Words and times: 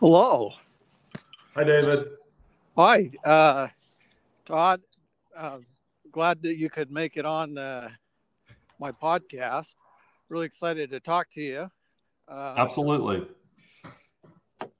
Hello. 0.00 0.52
Hi, 1.54 1.64
David. 1.64 2.08
Hi, 2.76 3.10
uh, 3.24 3.68
Todd. 4.44 4.82
Uh, 5.34 5.60
glad 6.12 6.42
that 6.42 6.58
you 6.58 6.68
could 6.68 6.90
make 6.90 7.16
it 7.16 7.24
on 7.24 7.56
uh, 7.56 7.88
my 8.78 8.92
podcast. 8.92 9.68
Really 10.28 10.44
excited 10.44 10.90
to 10.90 11.00
talk 11.00 11.30
to 11.30 11.40
you. 11.40 11.70
Uh, 12.28 12.54
Absolutely. 12.58 13.26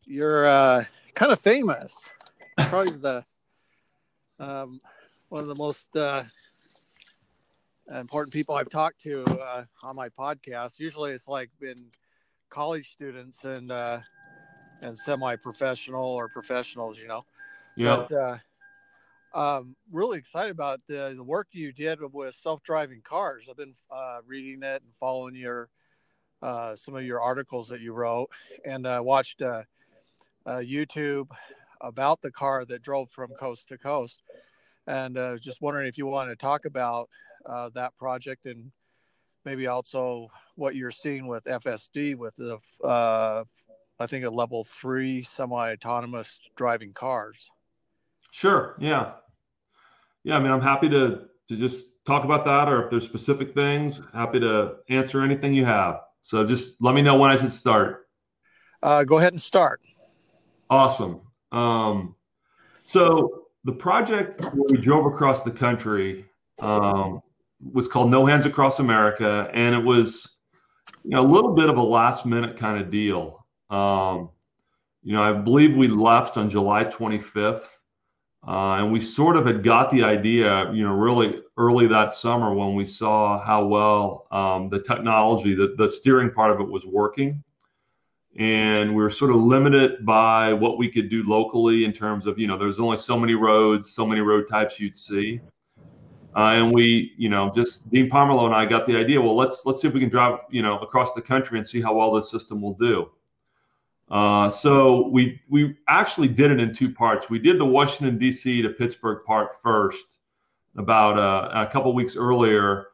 You're 0.04 0.46
uh, 0.48 0.84
kind 1.14 1.32
of 1.32 1.40
famous. 1.40 1.94
Probably 2.58 2.98
the 2.98 3.24
um, 4.38 4.82
one 5.30 5.40
of 5.40 5.48
the 5.48 5.54
most 5.54 5.96
uh, 5.96 6.24
important 7.90 8.34
people 8.34 8.54
I've 8.54 8.68
talked 8.68 9.00
to 9.04 9.24
uh, 9.24 9.64
on 9.82 9.96
my 9.96 10.10
podcast. 10.10 10.78
Usually, 10.78 11.12
it's 11.12 11.26
like 11.26 11.48
been 11.58 11.90
college 12.50 12.90
students 12.92 13.44
and 13.44 13.72
uh, 13.72 14.00
and 14.82 14.98
semi-professional 14.98 16.04
or 16.04 16.28
professionals, 16.28 16.98
you 16.98 17.08
know. 17.08 17.24
Yeah. 17.76 18.06
But, 18.08 18.12
uh, 18.12 18.38
um, 19.34 19.76
really 19.92 20.18
excited 20.18 20.50
about 20.50 20.80
the, 20.88 21.12
the, 21.14 21.22
work 21.22 21.48
you 21.52 21.70
did 21.70 21.98
with 22.12 22.34
self-driving 22.36 23.02
cars. 23.02 23.48
I've 23.50 23.56
been 23.56 23.74
uh, 23.90 24.20
reading 24.26 24.62
it 24.62 24.82
and 24.82 24.92
following 24.98 25.34
your 25.34 25.68
uh, 26.42 26.76
some 26.76 26.94
of 26.94 27.04
your 27.04 27.20
articles 27.20 27.68
that 27.68 27.80
you 27.80 27.92
wrote, 27.92 28.28
and 28.64 28.86
uh, 28.86 29.00
watched 29.02 29.42
uh, 29.42 29.62
uh, 30.46 30.58
YouTube 30.58 31.28
about 31.80 32.20
the 32.22 32.30
car 32.30 32.64
that 32.64 32.82
drove 32.82 33.10
from 33.10 33.30
coast 33.32 33.68
to 33.68 33.78
coast. 33.78 34.22
And 34.86 35.18
uh, 35.18 35.38
just 35.38 35.60
wondering 35.60 35.86
if 35.86 35.98
you 35.98 36.06
want 36.06 36.30
to 36.30 36.36
talk 36.36 36.64
about 36.64 37.08
uh, 37.44 37.70
that 37.74 37.96
project 37.96 38.46
and 38.46 38.70
maybe 39.44 39.66
also 39.66 40.28
what 40.54 40.74
you're 40.74 40.90
seeing 40.90 41.26
with 41.26 41.44
FSD 41.44 42.16
with 42.16 42.34
the 42.36 42.58
uh, 42.84 43.44
I 43.98 44.06
think 44.06 44.24
a 44.24 44.30
level 44.30 44.64
three 44.64 45.22
semi-autonomous 45.22 46.38
driving 46.56 46.92
cars. 46.92 47.50
Sure. 48.30 48.76
Yeah. 48.78 49.12
Yeah. 50.24 50.36
I 50.36 50.38
mean, 50.40 50.50
I'm 50.50 50.60
happy 50.60 50.88
to 50.90 51.22
to 51.48 51.56
just 51.56 52.04
talk 52.04 52.24
about 52.24 52.44
that, 52.44 52.68
or 52.68 52.84
if 52.84 52.90
there's 52.90 53.04
specific 53.04 53.54
things, 53.54 54.00
happy 54.12 54.40
to 54.40 54.76
answer 54.88 55.22
anything 55.22 55.54
you 55.54 55.64
have. 55.64 56.00
So 56.22 56.44
just 56.44 56.74
let 56.80 56.94
me 56.94 57.02
know 57.02 57.16
when 57.16 57.30
I 57.30 57.36
should 57.36 57.52
start. 57.52 58.08
Uh, 58.82 59.04
go 59.04 59.18
ahead 59.18 59.32
and 59.32 59.40
start. 59.40 59.80
Awesome. 60.68 61.20
Um, 61.52 62.16
so 62.82 63.46
the 63.64 63.72
project 63.72 64.40
where 64.42 64.68
we 64.70 64.78
drove 64.78 65.06
across 65.06 65.42
the 65.44 65.52
country 65.52 66.26
um, 66.60 67.20
was 67.72 67.88
called 67.88 68.10
No 68.10 68.26
Hands 68.26 68.44
Across 68.44 68.80
America, 68.80 69.48
and 69.54 69.74
it 69.74 69.84
was 69.84 70.36
you 71.04 71.10
know, 71.10 71.20
a 71.20 71.26
little 71.26 71.54
bit 71.54 71.68
of 71.68 71.76
a 71.76 71.82
last 71.82 72.26
minute 72.26 72.56
kind 72.56 72.80
of 72.80 72.90
deal. 72.90 73.45
Um, 73.70 74.30
you 75.02 75.12
know, 75.12 75.22
I 75.22 75.32
believe 75.32 75.76
we 75.76 75.88
left 75.88 76.36
on 76.36 76.50
July 76.50 76.84
25th, 76.84 77.68
uh, 78.46 78.76
and 78.78 78.92
we 78.92 79.00
sort 79.00 79.36
of 79.36 79.46
had 79.46 79.62
got 79.62 79.90
the 79.90 80.02
idea, 80.02 80.72
you 80.72 80.84
know, 80.84 80.92
really 80.92 81.42
early 81.56 81.86
that 81.88 82.12
summer 82.12 82.54
when 82.54 82.74
we 82.74 82.84
saw 82.84 83.42
how 83.42 83.64
well 83.66 84.26
um, 84.30 84.68
the 84.68 84.80
technology, 84.80 85.54
the, 85.54 85.74
the 85.78 85.88
steering 85.88 86.30
part 86.30 86.50
of 86.50 86.60
it 86.60 86.68
was 86.68 86.86
working. 86.86 87.42
And 88.38 88.90
we 88.90 89.02
were 89.02 89.10
sort 89.10 89.30
of 89.30 89.36
limited 89.36 90.04
by 90.04 90.52
what 90.52 90.76
we 90.76 90.90
could 90.90 91.08
do 91.08 91.22
locally 91.22 91.84
in 91.84 91.92
terms 91.92 92.26
of, 92.26 92.38
you 92.38 92.46
know, 92.46 92.58
there's 92.58 92.78
only 92.78 92.98
so 92.98 93.18
many 93.18 93.34
roads, 93.34 93.90
so 93.90 94.06
many 94.06 94.20
road 94.20 94.48
types 94.48 94.78
you'd 94.78 94.96
see. 94.96 95.40
Uh, 96.36 96.52
and 96.52 96.70
we, 96.70 97.14
you 97.16 97.30
know, 97.30 97.50
just 97.50 97.88
Dean 97.90 98.10
Pomerleau 98.10 98.44
and 98.44 98.54
I 98.54 98.66
got 98.66 98.84
the 98.84 98.94
idea. 98.94 99.18
Well, 99.18 99.34
let's 99.34 99.64
let's 99.64 99.80
see 99.80 99.88
if 99.88 99.94
we 99.94 100.00
can 100.00 100.10
drive, 100.10 100.40
you 100.50 100.60
know, 100.60 100.78
across 100.80 101.14
the 101.14 101.22
country 101.22 101.58
and 101.58 101.66
see 101.66 101.80
how 101.80 101.94
well 101.94 102.12
this 102.12 102.30
system 102.30 102.60
will 102.60 102.74
do. 102.74 103.10
Uh, 104.10 104.48
so 104.48 105.08
we 105.08 105.40
we 105.48 105.76
actually 105.88 106.28
did 106.28 106.50
it 106.50 106.60
in 106.60 106.72
two 106.72 106.92
parts. 106.92 107.28
We 107.28 107.38
did 107.38 107.58
the 107.58 107.64
Washington 107.64 108.18
D.C. 108.18 108.62
to 108.62 108.68
Pittsburgh 108.70 109.24
part 109.24 109.60
first, 109.62 110.20
about 110.76 111.18
uh, 111.18 111.66
a 111.66 111.70
couple 111.70 111.92
weeks 111.92 112.14
earlier, 112.14 112.88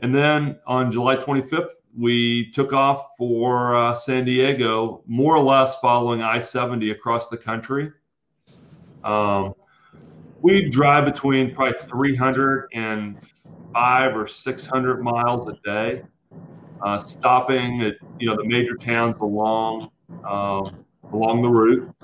and 0.00 0.14
then 0.14 0.58
on 0.66 0.90
July 0.90 1.16
25th 1.16 1.70
we 1.96 2.50
took 2.50 2.72
off 2.72 3.10
for 3.16 3.74
uh, 3.74 3.94
San 3.94 4.24
Diego, 4.24 5.02
more 5.06 5.34
or 5.34 5.42
less 5.42 5.78
following 5.78 6.20
I-70 6.20 6.92
across 6.92 7.28
the 7.28 7.38
country. 7.38 7.90
Um, 9.02 9.54
we 10.42 10.68
drive 10.68 11.06
between 11.06 11.54
probably 11.54 11.78
300 11.88 12.68
and 12.74 13.18
five 13.72 14.14
or 14.14 14.26
600 14.26 15.02
miles 15.02 15.48
a 15.48 15.54
day, 15.64 16.02
uh, 16.82 16.98
stopping 16.98 17.82
at 17.82 17.94
you 18.18 18.28
know 18.28 18.36
the 18.36 18.46
major 18.46 18.74
towns 18.74 19.16
along 19.16 19.90
um, 20.28 20.84
along 21.12 21.42
the 21.42 21.48
route. 21.48 21.94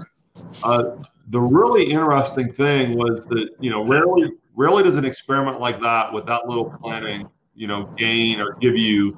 Uh, 0.63 0.97
the 1.29 1.41
really 1.41 1.91
interesting 1.91 2.53
thing 2.53 2.97
was 2.97 3.27
that 3.27 3.51
you 3.59 3.71
know 3.71 3.85
rarely 3.85 4.33
rarely 4.55 4.83
does 4.83 4.97
an 4.97 5.05
experiment 5.05 5.61
like 5.61 5.81
that 5.81 6.13
with 6.13 6.27
that 6.27 6.47
little 6.47 6.71
planning 6.71 7.29
you 7.55 7.67
know 7.67 7.85
gain 7.97 8.41
or 8.41 8.55
give 8.55 8.77
you 8.77 9.17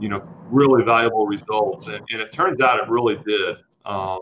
you 0.00 0.08
know 0.08 0.22
really 0.50 0.84
valuable 0.84 1.26
results. 1.26 1.86
And, 1.86 2.04
and 2.10 2.20
it 2.20 2.32
turns 2.32 2.60
out 2.60 2.80
it 2.80 2.88
really 2.88 3.16
did. 3.26 3.56
Um, 3.84 4.20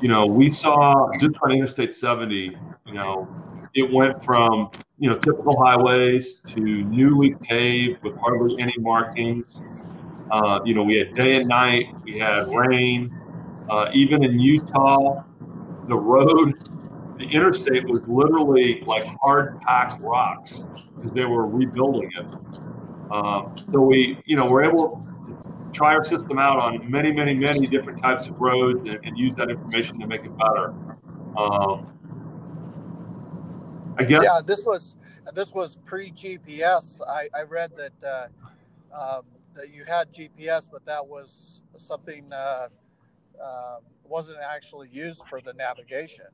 you 0.00 0.08
know 0.08 0.26
we 0.26 0.50
saw 0.50 1.08
just 1.20 1.36
on 1.42 1.52
interstate 1.52 1.94
70 1.94 2.56
you 2.86 2.94
know 2.94 3.28
it 3.74 3.92
went 3.92 4.22
from 4.24 4.70
you 4.98 5.08
know 5.08 5.16
typical 5.16 5.56
highways 5.62 6.36
to 6.38 6.60
newly 6.60 7.34
paved 7.42 8.02
with 8.02 8.16
hardly 8.16 8.60
any 8.60 8.74
markings 8.78 9.60
uh, 10.30 10.60
you 10.64 10.74
know, 10.74 10.82
we 10.82 10.96
had 10.96 11.14
day 11.14 11.36
and 11.36 11.48
night, 11.48 11.86
we 12.04 12.18
had 12.18 12.48
rain. 12.48 13.14
Uh, 13.70 13.90
even 13.92 14.24
in 14.24 14.38
Utah, 14.38 15.22
the 15.88 15.96
road, 15.96 16.54
the 17.18 17.24
interstate 17.24 17.86
was 17.86 18.06
literally 18.08 18.82
like 18.86 19.06
hard 19.20 19.60
packed 19.60 20.02
rocks 20.02 20.64
because 20.96 21.12
they 21.12 21.24
were 21.24 21.46
rebuilding 21.46 22.10
it. 22.16 22.34
Um, 23.10 23.54
so 23.72 23.80
we, 23.80 24.18
you 24.26 24.36
know, 24.36 24.46
we're 24.46 24.64
able 24.64 25.02
to 25.26 25.72
try 25.72 25.94
our 25.94 26.04
system 26.04 26.38
out 26.38 26.58
on 26.58 26.90
many, 26.90 27.12
many, 27.12 27.34
many 27.34 27.66
different 27.66 28.02
types 28.02 28.26
of 28.26 28.40
roads 28.40 28.80
and, 28.80 28.98
and 29.04 29.18
use 29.18 29.34
that 29.36 29.50
information 29.50 29.98
to 30.00 30.06
make 30.06 30.24
it 30.24 30.36
better. 30.36 30.74
Um, 31.36 31.86
I 33.98 34.04
guess. 34.04 34.22
Yeah, 34.22 34.40
this 34.44 34.64
was 34.64 34.94
this 35.34 35.52
was 35.52 35.76
pre 35.84 36.12
GPS. 36.12 37.00
I, 37.06 37.28
I 37.36 37.42
read 37.42 37.72
that 37.76 38.08
uh, 38.94 39.16
um, 39.18 39.22
that 39.58 39.74
you 39.74 39.84
had 39.84 40.12
GPS, 40.12 40.68
but 40.70 40.84
that 40.86 41.06
was 41.06 41.62
something 41.76 42.32
uh, 42.32 42.68
uh, 43.42 43.76
wasn't 44.04 44.38
actually 44.38 44.88
used 44.90 45.22
for 45.28 45.40
the 45.40 45.52
navigation. 45.54 46.26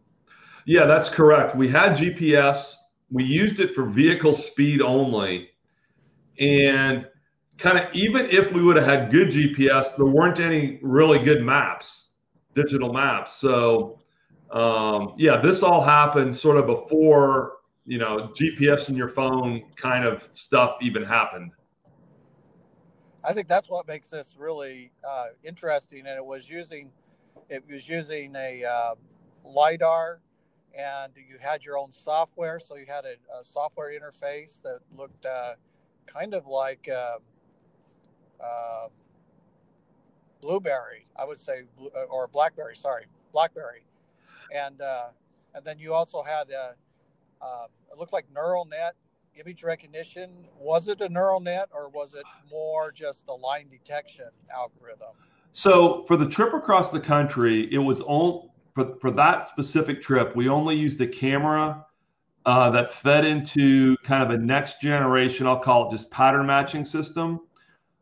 Yeah, 0.67 0.85
that's 0.85 1.09
correct. 1.09 1.57
We 1.57 1.69
had 1.69 1.97
GPS. 1.97 2.75
We 3.11 3.25
used 3.25 3.61
it 3.61 3.75
for 3.75 3.85
vehicle 3.85 4.35
speed 4.35 4.81
only, 4.81 5.51
and 6.39 7.09
kind 7.59 7.79
of 7.79 7.95
even 7.95 8.27
if 8.27 8.53
we 8.53 8.63
would 8.63 8.77
have 8.77 8.87
had 8.87 9.11
good 9.11 9.29
GPS, 9.29 9.97
there 9.97 10.07
weren't 10.07 10.41
any 10.41 10.79
really 10.83 11.19
good 11.19 11.43
maps, 11.43 12.11
digital 12.55 12.93
maps. 12.93 13.35
So 13.35 14.01
um, 14.51 15.15
yeah, 15.17 15.41
this 15.41 15.63
all 15.63 15.83
happened 15.83 16.35
sort 16.35 16.57
of 16.57 16.67
before 16.67 17.55
you 17.87 17.99
know 17.99 18.33
GPS 18.35 18.89
in 18.89 18.97
your 18.97 19.09
phone 19.09 19.65
kind 19.77 20.05
of 20.05 20.23
stuff 20.33 20.77
even 20.81 21.03
happened. 21.05 21.53
I 23.25 23.33
think 23.33 23.49
that's 23.49 23.71
what 23.71 23.89
makes 23.89 24.09
this 24.09 24.35
really 24.39 24.91
uh, 25.09 25.29
interesting. 25.43 26.01
And 26.01 26.17
it 26.17 26.25
was 26.25 26.49
using 26.49 26.91
it 27.49 27.65
was 27.71 27.89
using 27.89 28.35
a 28.37 28.65
uh, 28.65 28.95
lidar, 29.45 30.21
and 30.77 31.13
you 31.17 31.39
had 31.41 31.65
your 31.65 31.79
own 31.79 31.91
software. 31.93 32.61
So 32.61 32.77
you 32.77 32.87
had 32.87 33.05
a, 33.05 33.15
a 33.39 33.43
software 33.45 33.93
interface 33.99 34.61
that 34.63 34.81
looked 34.97 35.27
uh, 35.27 35.55
kind 36.07 36.35
of 36.35 36.47
like 36.47 36.89
um, 36.91 37.21
um, 38.41 38.91
Blueberry, 40.41 41.07
I 41.17 41.25
would 41.25 41.39
say, 41.39 41.63
uh, 41.81 42.03
or 42.11 42.29
BlackBerry. 42.29 42.77
Sorry, 42.77 43.07
BlackBerry, 43.33 43.85
and 44.55 44.81
uh, 44.81 45.09
and 45.55 45.65
then 45.65 45.79
you 45.79 45.95
also 45.95 46.23
had 46.23 46.51
a, 46.51 46.75
um, 47.41 47.69
it 47.91 47.99
looked 47.99 48.13
like 48.13 48.27
neural 48.35 48.65
net 48.67 48.95
image 49.37 49.63
recognition, 49.63 50.31
was 50.59 50.89
it 50.89 51.01
a 51.01 51.09
neural 51.09 51.41
net 51.41 51.69
or 51.75 51.89
was 51.89 52.15
it 52.15 52.25
more 52.51 52.93
just 52.93 53.25
a 53.29 53.33
line 53.33 53.69
detection 53.69 54.27
algorithm? 54.55 55.15
So 55.53 56.03
for 56.05 56.17
the 56.17 56.29
trip 56.29 56.53
across 56.55 56.91
the 56.91 57.01
country, 57.01 57.73
it 57.73 57.79
was 57.79 58.01
all 58.01 58.55
for, 58.75 58.97
for 59.01 59.11
that 59.13 59.47
specific 59.47 60.03
trip, 60.03 60.35
we 60.35 60.49
only 60.49 60.75
used 60.75 61.01
a 61.01 61.07
camera 61.07 61.87
uh, 62.47 62.71
that 62.71 62.93
fed 62.93 63.25
into 63.25 63.97
kind 63.99 64.23
of 64.23 64.31
a 64.31 64.37
next 64.37 64.81
generation, 64.81 65.47
I'll 65.47 65.61
call 65.61 65.89
it 65.89 65.93
just 65.93 66.11
pattern 66.11 66.47
matching 66.47 66.85
system. 66.85 67.41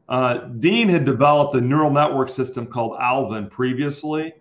Uh, 0.08 0.35
Dean 0.58 0.88
had 0.88 1.05
developed 1.05 1.55
a 1.55 1.61
neural 1.61 1.90
network 1.90 2.28
system 2.28 2.67
called 2.67 2.99
ALVINN 2.99 3.50
previously. 3.50 4.35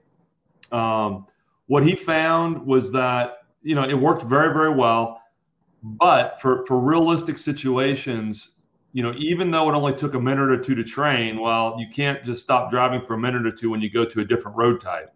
Um, 0.72 1.28
what 1.68 1.86
he 1.86 1.96
found 1.96 2.66
was 2.66 2.92
that, 2.94 3.44
you 3.62 3.76
know, 3.76 3.84
it 3.84 3.94
worked 3.94 4.24
very, 4.24 4.54
very 4.54 4.74
well 4.74 5.21
but 5.83 6.39
for, 6.42 6.66
for 6.66 6.80
realistic 6.80 7.38
situations, 7.38 8.50
you 8.94 9.04
know, 9.04 9.13
even 9.18 9.51
though 9.51 9.69
it 9.69 9.74
only 9.74 9.94
took 9.94 10.13
a 10.13 10.19
minute 10.19 10.50
or 10.50 10.57
two 10.57 10.75
to 10.75 10.83
train, 10.83 11.39
well, 11.39 11.75
you 11.80 11.88
can't 11.94 12.24
just 12.24 12.44
stop 12.44 12.69
driving 12.69 13.01
for 13.06 13.13
a 13.13 13.18
minute 13.18 13.45
or 13.45 13.51
two 13.51 13.69
when 13.69 13.81
you 13.81 13.89
go 13.89 14.06
to 14.06 14.19
a 14.19 14.25
different 14.25 14.57
road 14.57 14.81
type. 14.81 15.13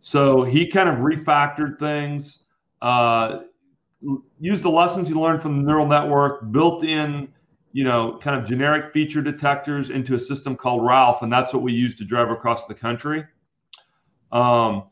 So 0.00 0.42
he 0.42 0.66
kind 0.66 0.88
of 0.88 0.96
refactored 0.96 1.78
things, 1.78 2.44
uh, 2.80 3.40
used 4.40 4.64
the 4.64 4.70
lessons 4.70 5.06
he 5.06 5.14
learned 5.14 5.40
from 5.42 5.58
the 5.58 5.62
neural 5.62 5.86
network, 5.86 6.50
built 6.50 6.82
in, 6.82 7.28
you 7.72 7.84
know, 7.84 8.18
kind 8.20 8.36
of 8.40 8.44
generic 8.44 8.92
feature 8.92 9.22
detectors 9.22 9.90
into 9.90 10.14
a 10.14 10.20
system 10.20 10.56
called 10.56 10.84
Ralph, 10.84 11.22
and 11.22 11.32
that's 11.32 11.52
what 11.54 11.62
we 11.62 11.72
use 11.72 11.94
to 11.96 12.04
drive 12.04 12.30
across 12.30 12.66
the 12.66 12.74
country. 12.74 13.24
Um, 14.32 14.88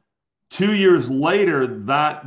two 0.48 0.74
years 0.74 1.10
later, 1.10 1.66
that 1.86 2.24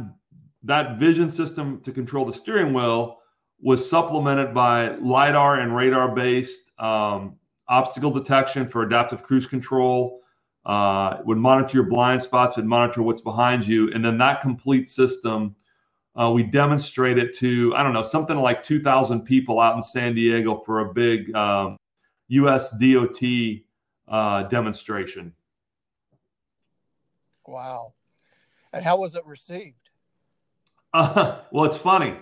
that 0.64 0.98
vision 0.98 1.30
system 1.30 1.82
to 1.82 1.92
control 1.92 2.26
the 2.26 2.34
steering 2.34 2.74
wheel 2.74 3.20
was 3.62 3.88
supplemented 3.88 4.54
by 4.54 4.96
lidar 4.98 5.60
and 5.60 5.76
radar 5.76 6.14
based 6.14 6.72
um, 6.80 7.36
obstacle 7.68 8.12
detection 8.12 8.68
for 8.68 8.84
adaptive 8.84 9.24
cruise 9.24 9.46
control 9.46 10.20
uh, 10.66 11.18
would 11.26 11.38
monitor 11.38 11.78
your 11.78 11.86
blind 11.86 12.22
spots 12.22 12.58
and 12.58 12.68
monitor 12.68 13.02
what's 13.02 13.22
behind 13.22 13.66
you. 13.66 13.92
And 13.94 14.04
then 14.04 14.18
that 14.18 14.42
complete 14.42 14.90
system 14.90 15.56
uh, 16.16 16.30
we 16.30 16.44
demonstrated 16.44 17.34
to 17.34 17.74
i 17.76 17.82
don't 17.82 17.92
know 17.92 18.04
something 18.04 18.38
like 18.38 18.62
2000 18.62 19.22
people 19.22 19.60
out 19.60 19.76
in 19.76 19.82
san 19.82 20.14
diego 20.14 20.62
for 20.64 20.82
a 20.82 20.94
big 20.94 21.34
um, 21.36 21.76
us 22.30 22.70
dot 22.80 23.18
uh, 24.08 24.44
demonstration. 24.44 25.34
Wow. 27.48 27.94
And 28.72 28.84
how 28.84 28.98
was 28.98 29.16
it 29.16 29.26
received 29.26 29.83
well 30.94 31.66
it's 31.66 31.78
funny 31.78 32.18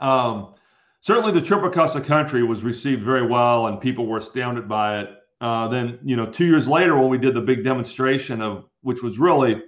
um, 0.00 0.54
certainly, 1.00 1.32
the 1.32 1.40
trip 1.40 1.62
across 1.62 1.94
the 1.94 2.00
country 2.00 2.42
was 2.42 2.62
received 2.62 3.02
very 3.02 3.26
well, 3.26 3.66
and 3.66 3.80
people 3.80 4.06
were 4.06 4.18
astounded 4.18 4.68
by 4.68 5.00
it. 5.00 5.10
Uh, 5.40 5.68
then, 5.68 5.98
you 6.02 6.16
know, 6.16 6.26
two 6.26 6.46
years 6.46 6.68
later, 6.68 6.98
when 6.98 7.08
we 7.08 7.18
did 7.18 7.34
the 7.34 7.40
big 7.40 7.64
demonstration 7.64 8.42
of, 8.42 8.64
which 8.82 9.02
was 9.02 9.18
really, 9.18 9.62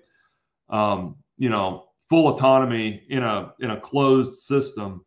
um, 0.68 1.16
you 1.38 1.48
know, 1.48 1.86
full 2.08 2.28
autonomy 2.28 3.04
in 3.08 3.22
a 3.22 3.52
in 3.60 3.70
a 3.70 3.80
closed 3.80 4.34
system, 4.42 5.04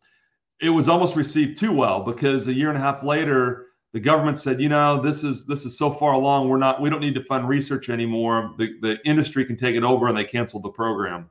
it 0.62 0.70
was 0.70 0.90
almost 0.90 1.16
received 1.16 1.58
too 1.58 1.72
well 1.72 2.04
because 2.04 2.48
a 2.48 2.54
year 2.54 2.70
and 2.70 2.78
a 2.78 2.82
half 2.82 3.04
later, 3.04 3.68
the 3.94 4.00
government 4.00 4.38
said, 4.38 4.60
you 4.60 4.70
know, 4.70 5.02
this 5.02 5.24
is 5.24 5.46
this 5.46 5.66
is 5.66 5.78
so 5.78 5.92
far 5.92 6.14
along, 6.14 6.50
we're 6.50 6.58
not, 6.58 6.82
we 6.82 6.90
don't 6.90 7.02
need 7.02 7.16
to 7.16 7.24
fund 7.24 7.48
research 7.48 7.90
anymore. 7.90 8.56
The 8.58 8.74
the 8.82 8.98
industry 9.06 9.46
can 9.46 9.58
take 9.58 9.76
it 9.76 9.84
over, 9.84 10.08
and 10.08 10.18
they 10.18 10.24
canceled 10.24 10.64
the 10.64 10.70
program. 10.70 11.30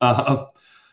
Uh, 0.00 0.46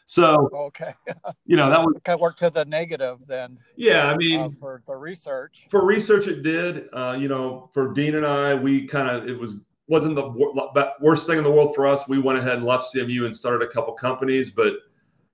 so 0.06 0.50
okay, 0.54 0.94
you 1.46 1.56
know 1.56 1.70
that 1.70 1.82
was 1.82 1.96
kind 2.04 2.16
of 2.16 2.22
worked 2.22 2.40
to 2.40 2.50
the 2.50 2.66
negative 2.66 3.20
then. 3.28 3.58
Yeah, 3.76 4.06
I 4.06 4.18
mean 4.18 4.40
uh, 4.40 4.50
for 4.60 4.82
the 4.86 4.96
research. 4.96 5.68
For 5.70 5.86
research, 5.86 6.28
it 6.28 6.44
did. 6.44 6.90
Uh, 6.94 7.16
you 7.20 7.28
know, 7.28 7.70
for 7.74 7.94
Dean 7.94 8.16
and 8.16 8.26
I, 8.26 8.54
we 8.54 8.88
kind 8.88 9.10
of 9.10 9.28
it 9.28 9.38
was 9.38 9.56
wasn't 9.88 10.16
the 10.16 10.94
worst 11.02 11.28
thing 11.28 11.38
in 11.38 11.44
the 11.44 11.52
world 11.52 11.76
for 11.76 11.88
us. 11.88 12.08
We 12.08 12.20
went 12.20 12.40
ahead 12.40 12.54
and 12.54 12.66
left 12.66 12.94
CMU 12.94 13.26
and 13.26 13.36
started 13.36 13.68
a 13.68 13.72
couple 13.72 13.94
companies, 13.94 14.52
but 14.52 14.74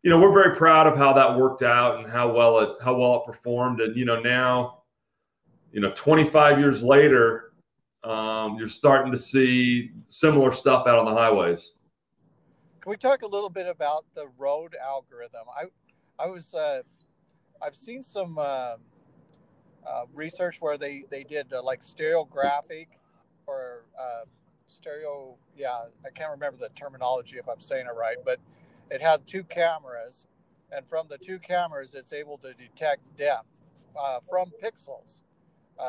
you 0.03 0.09
know 0.09 0.19
we're 0.19 0.33
very 0.33 0.55
proud 0.55 0.87
of 0.87 0.97
how 0.97 1.13
that 1.13 1.37
worked 1.37 1.63
out 1.63 1.99
and 1.99 2.09
how 2.09 2.31
well 2.31 2.59
it 2.59 2.69
how 2.81 2.95
well 2.95 3.15
it 3.15 3.25
performed. 3.25 3.81
And 3.81 3.95
you 3.95 4.05
know 4.05 4.19
now, 4.19 4.83
you 5.71 5.81
know, 5.81 5.91
25 5.95 6.59
years 6.59 6.83
later, 6.83 7.53
um, 8.03 8.57
you're 8.57 8.67
starting 8.67 9.11
to 9.11 9.17
see 9.17 9.91
similar 10.05 10.51
stuff 10.51 10.87
out 10.87 10.97
on 10.97 11.05
the 11.05 11.13
highways. 11.13 11.73
We 12.89 12.97
talk 12.97 13.21
a 13.21 13.27
little 13.27 13.51
bit 13.51 13.67
about 13.67 14.05
the 14.15 14.29
road 14.39 14.75
algorithm? 14.83 15.43
I, 15.55 15.65
I 16.17 16.25
was, 16.25 16.55
uh, 16.55 16.81
I've 17.61 17.75
seen 17.75 18.03
some 18.03 18.39
uh, 18.39 18.77
uh, 19.85 20.05
research 20.11 20.59
where 20.59 20.75
they 20.75 21.05
they 21.11 21.23
did 21.23 21.53
uh, 21.53 21.61
like 21.61 21.81
stereographic 21.81 22.87
or 23.45 23.85
uh, 23.95 24.25
stereo. 24.65 25.37
Yeah, 25.55 25.83
I 26.03 26.09
can't 26.09 26.31
remember 26.31 26.57
the 26.57 26.69
terminology 26.69 27.37
if 27.37 27.47
I'm 27.47 27.59
saying 27.59 27.85
it 27.85 27.95
right, 27.95 28.17
but 28.25 28.39
it 28.89 29.03
had 29.03 29.27
two 29.27 29.43
cameras, 29.43 30.25
and 30.71 30.83
from 30.87 31.05
the 31.09 31.19
two 31.19 31.37
cameras, 31.37 31.93
it's 31.93 32.11
able 32.11 32.39
to 32.39 32.55
detect 32.55 33.01
depth 33.15 33.45
uh, 33.95 34.19
from 34.27 34.51
pixels. 34.63 35.21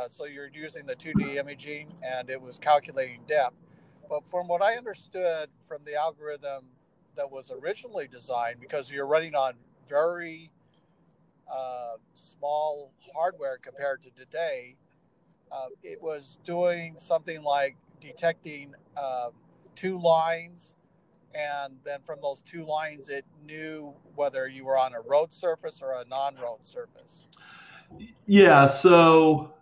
so 0.09 0.27
you're 0.27 0.51
using 0.53 0.85
the 0.85 0.97
2D 0.97 1.37
imaging, 1.37 1.95
and 2.03 2.29
it 2.29 2.43
was 2.43 2.59
calculating 2.59 3.23
depth. 3.27 3.57
But 4.07 4.29
from 4.29 4.49
what 4.49 4.61
I 4.61 4.77
understood 4.77 5.49
from 5.67 5.83
the 5.87 5.95
algorithm 5.95 6.67
that 7.17 7.31
was 7.31 7.51
originally 7.51 8.09
designed 8.09 8.61
because 8.61 8.91
you're 8.91 9.07
running 9.07 9.35
on 9.35 9.55
very 9.89 10.51
uh, 11.51 11.97
small 12.15 12.93
hardware 13.15 13.59
compared 13.59 14.03
to 14.03 14.11
today. 14.11 14.77
Uh, 15.51 15.67
it 15.83 16.01
was 16.01 16.39
doing 16.45 16.95
something 16.97 17.43
like 17.43 17.77
detecting 18.01 18.75
um, 18.97 19.33
two 19.75 19.99
lines, 19.99 20.75
and 21.35 21.75
then 21.85 22.01
from 22.05 22.19
those 22.23 22.41
two 22.43 22.65
lines, 22.65 23.09
it 23.09 23.25
knew 23.45 23.93
whether 24.15 24.49
you 24.49 24.65
were 24.65 24.79
on 24.79 24.95
a 24.95 25.01
road 25.01 25.33
surface 25.33 25.81
or 25.83 26.01
a 26.01 26.05
non-road 26.09 26.61
surface. 26.63 27.27
Yeah. 28.27 28.67
So, 28.67 29.55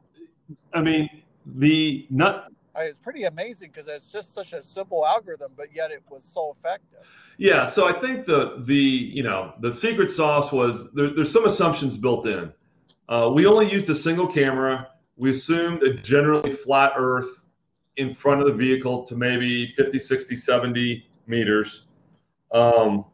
I 0.75 0.83
mean, 0.83 1.09
the 1.47 2.06
not 2.11 2.53
it's 2.81 2.99
pretty 2.99 3.25
amazing 3.25 3.71
because 3.73 3.89
it's 3.89 4.11
just 4.11 4.35
such 4.35 4.53
a 4.53 4.62
simple 4.62 5.06
algorithm, 5.06 5.53
but 5.56 5.75
yet 5.75 5.91
it 5.91 6.03
was 6.09 6.25
so 6.25 6.55
effective. 6.59 7.00
Yeah, 7.38 7.67
so 7.67 7.87
I 7.87 7.93
think 7.93 8.26
the 8.26 8.62
the 8.67 8.75
you 8.75 9.23
know 9.23 9.55
the 9.61 9.73
secret 9.73 10.11
sauce 10.11 10.52
was 10.52 10.93
there, 10.93 11.14
there's 11.14 11.32
some 11.32 11.46
assumptions 11.46 11.96
built 11.96 12.26
in. 12.26 12.52
Uh, 13.08 13.31
we 13.32 13.46
only 13.46 13.70
used 13.70 13.88
a 13.88 13.94
single 13.94 14.26
camera. 14.26 14.88
We 15.17 15.31
assumed 15.31 15.82
a 15.85 15.94
generally 15.94 16.50
flat 16.50 16.93
Earth 16.96 17.43
in 17.96 18.12
front 18.12 18.40
of 18.40 18.46
the 18.49 18.52
vehicle 18.52 19.05
to 19.05 19.17
maybe 19.17 19.73
50, 19.76 19.99
60, 19.99 20.37
70 20.37 21.06
meters. 21.26 21.87
Um, 22.52 23.05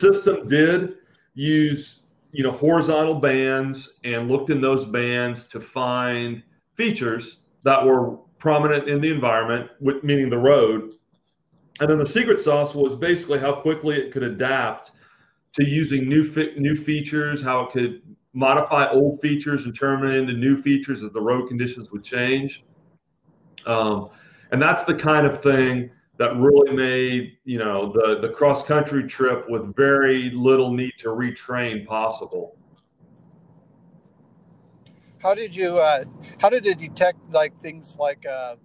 system 0.00 0.46
did 0.46 0.94
use 1.34 2.00
you 2.30 2.44
know 2.44 2.52
horizontal 2.52 3.14
bands 3.14 3.94
and 4.04 4.28
looked 4.28 4.50
in 4.50 4.60
those 4.60 4.84
bands 4.84 5.44
to 5.48 5.60
find 5.60 6.40
features 6.76 7.40
that 7.64 7.84
were 7.84 8.16
prominent 8.38 8.88
in 8.88 9.00
the 9.00 9.10
environment, 9.10 9.68
meaning 10.04 10.30
the 10.30 10.38
road. 10.38 10.92
And 11.80 11.88
then 11.88 11.98
the 11.98 12.06
secret 12.06 12.38
sauce 12.38 12.74
was 12.74 12.96
basically 12.96 13.38
how 13.38 13.60
quickly 13.60 13.96
it 13.96 14.12
could 14.12 14.24
adapt 14.24 14.92
to 15.54 15.64
using 15.64 16.08
new 16.08 16.24
fi- 16.24 16.52
new 16.56 16.74
features, 16.74 17.42
how 17.42 17.62
it 17.62 17.70
could 17.70 18.02
modify 18.32 18.88
old 18.90 19.20
features 19.20 19.64
and 19.64 19.74
turn 19.74 20.00
them 20.00 20.10
into 20.10 20.32
new 20.32 20.56
features 20.56 21.02
as 21.02 21.12
the 21.12 21.20
road 21.20 21.48
conditions 21.48 21.90
would 21.90 22.04
change. 22.04 22.64
Um, 23.66 24.10
and 24.50 24.60
that's 24.60 24.84
the 24.84 24.94
kind 24.94 25.26
of 25.26 25.42
thing 25.42 25.90
that 26.18 26.36
really 26.36 26.74
made 26.74 27.38
you 27.44 27.58
know 27.58 27.92
the 27.92 28.18
the 28.20 28.28
cross 28.28 28.64
country 28.64 29.06
trip 29.06 29.48
with 29.48 29.74
very 29.76 30.30
little 30.34 30.72
need 30.72 30.92
to 30.98 31.08
retrain 31.08 31.86
possible. 31.86 32.56
How 35.22 35.34
did 35.34 35.54
you? 35.54 35.78
Uh, 35.78 36.04
how 36.40 36.50
did 36.50 36.66
it 36.66 36.78
detect 36.78 37.18
like 37.30 37.58
things 37.60 37.96
like 37.98 38.24
uh, 38.26 38.56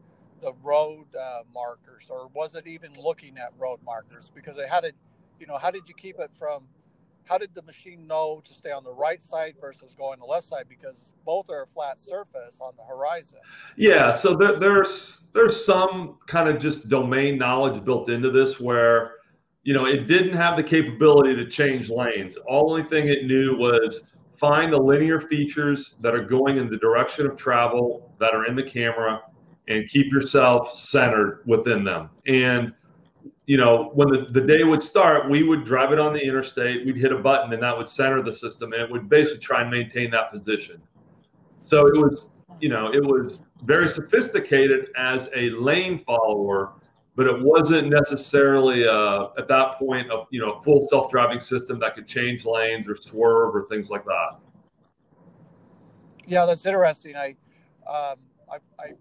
the 0.44 0.54
road 0.62 1.06
uh, 1.20 1.40
markers, 1.54 2.10
or 2.10 2.28
was 2.34 2.54
it 2.54 2.68
even 2.68 2.92
looking 3.02 3.38
at 3.38 3.54
road 3.58 3.80
markers? 3.84 4.32
Because 4.36 4.58
it 4.58 4.68
had 4.68 4.84
it, 4.84 4.94
you 5.40 5.48
know, 5.48 5.58
how 5.58 5.72
did 5.72 5.88
you 5.88 5.96
keep 5.96 6.20
it 6.20 6.32
from? 6.38 6.64
How 7.26 7.38
did 7.38 7.56
the 7.56 7.62
machine 7.62 8.06
know 8.06 8.42
to 8.44 8.54
stay 8.54 8.72
on 8.72 8.84
the 8.84 8.92
right 8.92 9.24
side 9.24 9.56
versus 9.62 9.96
going 9.96 10.20
the 10.20 10.26
left 10.26 10.46
side? 10.46 10.66
Because 10.68 11.14
both 11.26 11.50
are 11.50 11.64
a 11.64 11.68
flat 11.68 11.98
surface 11.98 12.60
on 12.60 12.74
the 12.76 12.84
horizon. 12.84 13.40
Yeah, 13.78 14.12
so 14.12 14.36
there, 14.36 14.60
there's 14.60 15.30
there's 15.34 15.66
some 15.66 16.18
kind 16.28 16.50
of 16.50 16.60
just 16.60 16.90
domain 16.90 17.38
knowledge 17.38 17.82
built 17.86 18.10
into 18.10 18.30
this 18.30 18.60
where, 18.60 19.16
you 19.64 19.74
know, 19.74 19.86
it 19.86 20.06
didn't 20.08 20.34
have 20.34 20.58
the 20.58 20.64
capability 20.64 21.34
to 21.38 21.48
change 21.48 21.90
lanes. 21.90 22.36
All 22.46 22.70
only 22.72 22.84
thing 22.84 23.08
it 23.08 23.26
knew 23.26 23.56
was 23.56 24.04
find 24.36 24.74
the 24.74 24.78
linear 24.78 25.22
features 25.22 25.96
that 26.02 26.14
are 26.14 26.26
going 26.26 26.58
in 26.58 26.70
the 26.70 26.78
direction 26.78 27.26
of 27.26 27.38
travel 27.38 28.14
that 28.20 28.34
are 28.34 28.46
in 28.48 28.58
the 28.58 28.64
camera 28.64 29.22
and 29.68 29.88
keep 29.88 30.12
yourself 30.12 30.78
centered 30.78 31.42
within 31.46 31.84
them. 31.84 32.10
And 32.28 32.74
you 33.46 33.58
know, 33.58 33.92
when 33.94 34.10
the, 34.10 34.26
the 34.30 34.42
day 34.42 34.64
would 34.64 34.82
start, 34.82 35.30
we 35.30 35.44
would 35.44 35.66
drive 35.66 35.92
it 35.92 36.00
on 36.00 36.14
the 36.14 36.22
interstate, 36.22 36.86
we'd 36.86 36.96
hit 36.98 37.12
a 37.12 37.18
button 37.18 37.52
and 37.52 37.62
that 37.62 37.78
would 37.78 37.88
center 37.88 38.22
the 38.22 38.34
system 38.34 38.72
and 38.72 38.82
it 38.82 38.90
would 38.90 39.10
basically 39.10 39.40
try 39.40 39.62
and 39.62 39.70
maintain 39.70 40.10
that 40.12 40.32
position. 40.32 40.82
So 41.62 41.88
it 41.88 41.98
was, 41.98 42.30
you 42.62 42.70
know, 42.70 42.94
it 42.94 43.04
was 43.04 43.40
very 43.64 43.90
sophisticated 43.90 44.90
as 44.96 45.30
a 45.36 45.50
lane 45.52 45.98
follower 45.98 46.74
but 47.16 47.28
it 47.28 47.44
wasn't 47.44 47.90
necessarily 47.90 48.88
uh, 48.88 49.28
at 49.38 49.48
that 49.48 49.74
point 49.78 50.12
a 50.12 50.24
you 50.32 50.40
know 50.40 50.62
full 50.62 50.86
self-driving 50.88 51.40
system 51.40 51.80
that 51.80 51.96
could 51.96 52.08
change 52.08 52.46
lanes 52.46 52.88
or 52.88 52.96
swerve 52.96 53.56
or 53.56 53.68
things 53.70 53.90
like 53.90 54.04
that. 54.06 54.38
Yeah, 56.26 56.46
that's 56.46 56.66
interesting. 56.66 57.16
I 57.16 57.36
um, 57.88 58.18
I, 58.52 58.58
I 58.80 58.92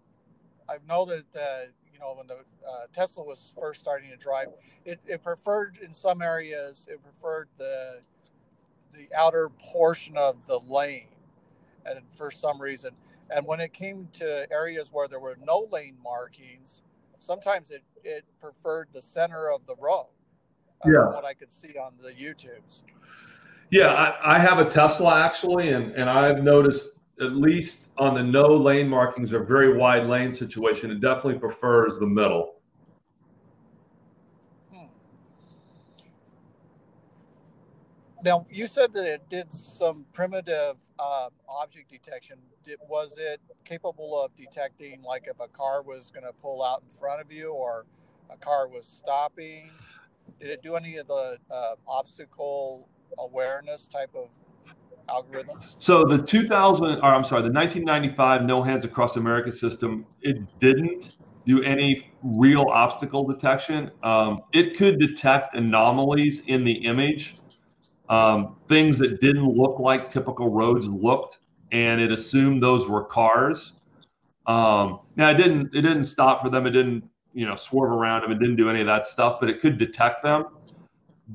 I 0.73 0.79
know 0.89 1.05
that 1.07 1.25
uh, 1.37 1.67
you 1.93 1.99
know 1.99 2.15
when 2.17 2.27
the 2.27 2.39
uh, 2.67 2.87
Tesla 2.93 3.25
was 3.25 3.53
first 3.59 3.81
starting 3.81 4.11
to 4.11 4.17
drive, 4.17 4.49
it, 4.85 5.01
it 5.07 5.23
preferred 5.23 5.79
in 5.83 5.93
some 5.93 6.23
areas 6.23 6.87
it 6.91 7.01
preferred 7.03 7.49
the 7.59 8.01
the 8.95 9.09
outer 9.17 9.49
portion 9.59 10.17
of 10.17 10.47
the 10.47 10.59
lane, 10.61 11.09
and 11.87 12.01
for 12.17 12.31
some 12.31 12.61
reason, 12.61 12.91
and 13.31 13.47
when 13.47 13.61
it 13.61 13.73
came 13.73 14.09
to 14.15 14.51
areas 14.53 14.91
where 14.93 15.09
there 15.09 15.21
were 15.21 15.39
no 15.45 15.69
lane 15.71 15.97
markings 16.03 16.83
sometimes 17.23 17.71
it, 17.71 17.83
it 18.05 18.25
preferred 18.41 18.89
the 18.93 19.01
center 19.01 19.51
of 19.53 19.65
the 19.67 19.77
road. 19.77 20.09
Uh, 20.85 20.91
yeah. 20.91 21.07
What 21.07 21.25
I 21.25 21.35
could 21.35 21.51
see 21.51 21.77
on 21.79 21.93
the 22.03 22.11
YouTubes. 22.11 22.83
Yeah, 23.71 23.93
I, 23.93 24.37
I 24.37 24.39
have 24.39 24.59
a 24.59 24.69
Tesla 24.69 25.23
actually, 25.25 25.71
and, 25.71 25.93
and 25.93 26.11
I've 26.11 26.43
noticed 26.43 26.99
at 27.21 27.37
least 27.37 27.89
on 27.99 28.15
the 28.15 28.23
no 28.23 28.49
lane 28.57 28.89
markings 28.89 29.33
or 29.33 29.45
very 29.45 29.77
wide 29.77 30.07
lane 30.07 30.33
situation, 30.33 30.91
it 30.91 31.01
definitely 31.01 31.39
prefers 31.39 31.99
the 31.99 32.07
middle. 32.07 32.57
Hmm. 34.73 34.87
Now, 38.25 38.47
you 38.51 38.67
said 38.67 38.93
that 38.95 39.05
it 39.05 39.29
did 39.29 39.53
some 39.53 40.07
primitive 40.13 40.77
uh, 40.99 41.29
object 41.49 41.91
detection. 41.91 42.39
Did, 42.65 42.79
was 42.89 43.17
it 43.19 43.41
capable 43.65 44.21
of 44.21 44.35
detecting, 44.37 45.03
like, 45.03 45.27
if 45.29 45.39
a 45.39 45.49
car 45.49 45.83
was 45.83 46.11
going 46.11 46.25
to 46.25 46.33
pull 46.33 46.63
out 46.63 46.83
in 46.83 46.97
front 46.99 47.21
of 47.21 47.31
you 47.31 47.51
or 47.51 47.85
a 48.31 48.37
car 48.37 48.69
was 48.69 48.87
stopping? 48.87 49.71
Did 50.41 50.51
it 50.51 50.63
do 50.63 50.77
any 50.77 50.97
of 50.97 51.09
the 51.09 51.37
uh, 51.51 51.75
obstacle 51.87 52.89
awareness 53.19 53.87
type 53.87 54.11
of 54.15 54.29
algorithms? 55.13 55.77
So 55.79 56.05
the 56.05 56.19
2000, 56.19 57.01
or 57.01 57.05
I'm 57.05 57.25
sorry, 57.25 57.43
the 57.43 57.53
1995 57.53 58.45
No 58.45 58.63
Hands 58.63 58.85
Across 58.85 59.17
America 59.17 59.53
system, 59.53 60.07
it 60.23 60.39
didn't 60.59 61.13
do 61.45 61.63
any 61.63 62.13
real 62.23 62.67
obstacle 62.71 63.25
detection. 63.25 63.91
Um, 64.03 64.43
it 64.53 64.77
could 64.77 64.99
detect 64.99 65.55
anomalies 65.55 66.43
in 66.47 66.65
the 66.65 66.73
image, 66.73 67.37
um, 68.09 68.57
things 68.69 68.99
that 68.99 69.21
didn't 69.21 69.49
look 69.49 69.79
like 69.79 70.11
typical 70.11 70.51
roads 70.51 70.87
looked, 70.87 71.39
and 71.73 72.01
it 72.01 72.13
assumed 72.13 72.63
those 72.63 72.89
were 72.89 73.05
cars. 73.05 73.75
Um, 74.47 75.01
now 75.17 75.31
it 75.31 75.35
didn't. 75.35 75.75
It 75.75 75.83
didn't 75.83 76.05
stop 76.05 76.43
for 76.43 76.51
them. 76.51 76.67
It 76.67 76.71
didn't, 76.71 77.05
you 77.33 77.47
know, 77.47 77.55
swerve 77.55 77.93
around 77.93 78.23
them. 78.23 78.33
It 78.33 78.39
didn't 78.39 78.57
do 78.57 78.69
any 78.69 78.81
of 78.81 78.87
that 78.87 79.07
stuff, 79.07 79.39
but 79.41 79.49
it 79.49 79.61
could 79.61 79.79
detect 79.79 80.23
them. 80.23 80.47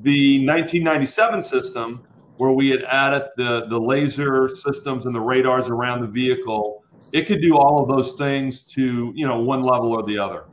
The 0.02 0.46
1997 0.46 1.42
system 1.42 2.02
where 2.38 2.52
we 2.52 2.68
had 2.68 2.82
added 2.84 3.28
the, 3.36 3.66
the 3.68 3.78
laser 3.78 4.48
systems 4.48 5.06
and 5.06 5.14
the 5.14 5.20
radars 5.20 5.68
around 5.68 6.00
the 6.00 6.06
vehicle, 6.06 6.84
it 7.12 7.26
could 7.26 7.42
do 7.42 7.56
all 7.56 7.82
of 7.82 7.88
those 7.88 8.14
things 8.14 8.62
to, 8.62 9.12
you 9.14 9.26
know, 9.26 9.40
one 9.40 9.62
level 9.62 9.92
or 9.92 10.02
the 10.04 10.18
other. 10.18 10.44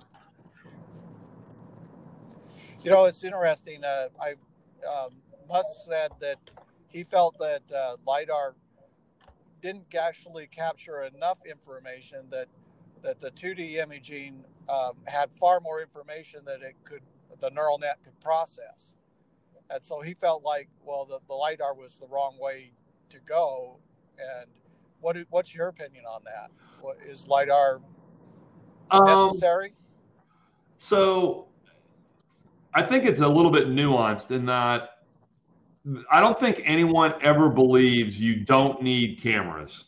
You 2.84 2.92
know, 2.92 3.06
it's 3.06 3.24
interesting. 3.24 3.84
Uh, 3.84 4.10
I 4.22 4.32
um, 4.88 5.14
Musk 5.48 5.68
said 5.88 6.12
that 6.20 6.38
he 6.88 7.04
felt 7.04 7.38
that 7.40 7.62
uh, 7.76 7.96
lidar 8.06 8.56
didn't 9.62 9.94
actually 9.96 10.48
capture 10.48 11.04
enough 11.04 11.40
information 11.50 12.26
that 12.30 12.48
that 13.02 13.20
the 13.22 13.32
2D 13.32 13.76
imaging 13.76 14.44
um, 14.70 14.94
had 15.06 15.30
far 15.40 15.60
more 15.60 15.82
information 15.82 16.42
that 16.46 16.62
it 16.62 16.76
could 16.84 17.02
the 17.42 17.50
neural 17.52 17.78
net 17.78 17.98
could 18.04 18.20
process 18.20 18.94
and 19.70 19.84
so 19.84 20.02
he 20.02 20.14
felt 20.14 20.44
like 20.44 20.70
well 20.84 21.06
the, 21.06 21.20
the 21.28 21.34
lidar 21.34 21.74
was 21.76 21.96
the 21.96 22.08
wrong 22.08 22.38
way 22.40 22.72
to 23.10 23.20
go. 23.22 23.80
And 24.18 24.50
what 25.02 25.18
what's 25.30 25.54
your 25.54 25.68
opinion 25.68 26.06
on 26.06 26.22
that? 26.26 26.52
What 26.82 26.98
is 27.06 27.28
lidar 27.28 27.82
um, 28.92 29.06
necessary? 29.06 29.70
um, 29.70 29.76
so 30.78 31.48
i 32.74 32.84
think 32.84 33.06
it's 33.06 33.22
a 33.22 33.28
little 33.28 33.52
bit 33.52 33.68
nuanced 33.70 34.32
in 34.32 34.46
that 34.46 34.90
i 36.12 36.20
don't 36.20 36.40
think 36.40 36.62
anyone 36.66 37.14
ever 37.22 37.50
believes 37.50 38.20
you 38.20 38.44
don't 38.44 38.82
need 38.82 39.22
cameras. 39.22 39.86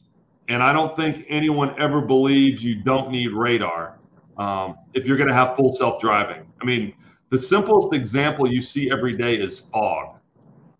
And 0.49 0.63
i 0.63 0.71
don't 0.71 0.95
think 0.95 1.25
anyone 1.27 1.75
ever 1.79 2.01
believes 2.01 2.63
you 2.63 2.75
don't 2.75 3.11
need 3.11 3.33
radar 3.33 3.99
um, 4.37 4.75
if 4.93 5.05
you're 5.05 5.17
going 5.17 5.29
to 5.29 5.35
have 5.35 5.55
full 5.55 5.71
self-driving. 5.71 6.45
I 6.61 6.65
mean 6.65 6.93
the 7.29 7.37
simplest 7.37 7.93
example 7.93 8.51
you 8.51 8.61
see 8.61 8.89
every 8.91 9.15
day 9.15 9.35
is 9.35 9.59
fog, 9.59 10.19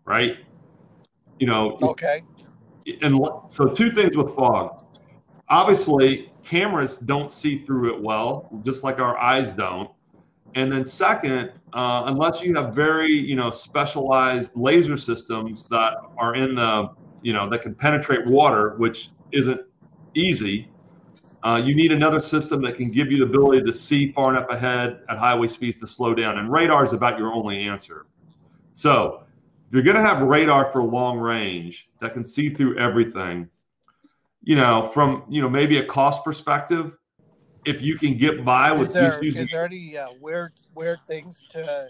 right? 0.05 0.37
You 1.39 1.47
know. 1.47 1.77
Okay. 1.81 2.23
And 3.01 3.19
so, 3.49 3.67
two 3.67 3.91
things 3.91 4.15
with 4.15 4.33
fog. 4.35 4.85
Obviously, 5.49 6.31
cameras 6.43 6.97
don't 6.97 7.33
see 7.33 7.63
through 7.65 7.93
it 7.93 8.01
well, 8.01 8.49
just 8.63 8.83
like 8.83 8.99
our 8.99 9.17
eyes 9.17 9.51
don't. 9.53 9.89
And 10.55 10.71
then, 10.71 10.85
second, 10.85 11.51
uh, 11.73 12.03
unless 12.05 12.41
you 12.41 12.55
have 12.55 12.73
very, 12.73 13.11
you 13.11 13.35
know, 13.35 13.51
specialized 13.51 14.53
laser 14.55 14.95
systems 14.95 15.67
that 15.67 15.95
are 16.17 16.35
in 16.35 16.55
the, 16.55 16.89
you 17.21 17.33
know, 17.33 17.49
that 17.49 17.61
can 17.61 17.75
penetrate 17.75 18.25
water, 18.27 18.75
which 18.77 19.09
isn't 19.33 19.59
easy, 20.15 20.69
uh, 21.47 21.55
you 21.55 21.73
need 21.73 21.93
another 21.93 22.19
system 22.19 22.61
that 22.61 22.75
can 22.75 22.91
give 22.91 23.09
you 23.09 23.19
the 23.19 23.23
ability 23.23 23.63
to 23.63 23.71
see 23.71 24.11
far 24.11 24.35
enough 24.35 24.49
ahead 24.49 24.99
at 25.07 25.17
highway 25.17 25.47
speeds 25.47 25.79
to 25.79 25.87
slow 25.87 26.13
down. 26.13 26.39
And 26.39 26.51
radar 26.51 26.83
is 26.83 26.91
about 26.91 27.17
your 27.17 27.31
only 27.33 27.69
answer. 27.69 28.05
So 28.73 29.23
if 29.67 29.73
you're 29.73 29.83
going 29.83 29.95
to 29.95 30.01
have 30.01 30.21
radar 30.21 30.69
for 30.73 30.83
long 30.83 31.17
range 31.17 31.89
that 32.01 32.13
can 32.13 32.25
see 32.25 32.49
through 32.49 32.77
everything, 32.77 33.47
you 34.43 34.57
know, 34.57 34.89
from 34.93 35.23
you 35.29 35.41
know 35.41 35.47
maybe 35.47 35.77
a 35.77 35.85
cost 35.85 36.25
perspective, 36.25 36.97
if 37.65 37.81
you 37.81 37.97
can 37.97 38.17
get 38.17 38.43
by 38.43 38.73
with 38.73 38.89
is 38.89 38.93
there, 38.93 39.23
using, 39.23 39.43
is 39.43 39.51
there 39.51 39.63
any 39.63 39.97
uh, 39.97 40.07
weird 40.19 40.51
weird 40.75 40.99
things 41.07 41.45
to 41.51 41.87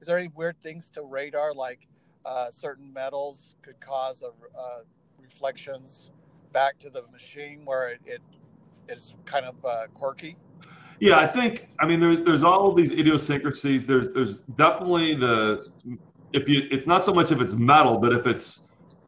is 0.00 0.06
there 0.06 0.18
any 0.18 0.30
weird 0.36 0.56
things 0.62 0.88
to 0.90 1.02
radar 1.02 1.52
like 1.52 1.88
uh, 2.24 2.52
certain 2.52 2.92
metals 2.92 3.56
could 3.62 3.80
cause 3.80 4.22
a, 4.22 4.28
uh, 4.56 4.82
reflections 5.20 6.12
back 6.52 6.78
to 6.78 6.88
the 6.88 7.02
machine 7.12 7.62
where 7.64 7.88
it, 7.88 8.00
it 8.04 8.20
is 8.88 9.16
kind 9.24 9.46
of 9.46 9.54
uh, 9.64 9.86
quirky. 9.94 10.36
Yeah, 11.00 11.18
I 11.18 11.26
think. 11.26 11.68
I 11.80 11.86
mean, 11.86 11.98
there's 12.00 12.22
there's 12.24 12.42
all 12.42 12.68
of 12.68 12.76
these 12.76 12.92
idiosyncrasies. 12.92 13.86
There's 13.86 14.10
there's 14.10 14.38
definitely 14.56 15.14
the 15.14 15.66
if 16.32 16.48
you 16.48 16.68
it's 16.70 16.86
not 16.86 17.04
so 17.04 17.12
much 17.12 17.32
if 17.32 17.40
it's 17.40 17.54
metal, 17.54 17.98
but 17.98 18.12
if 18.12 18.26
it's 18.26 18.62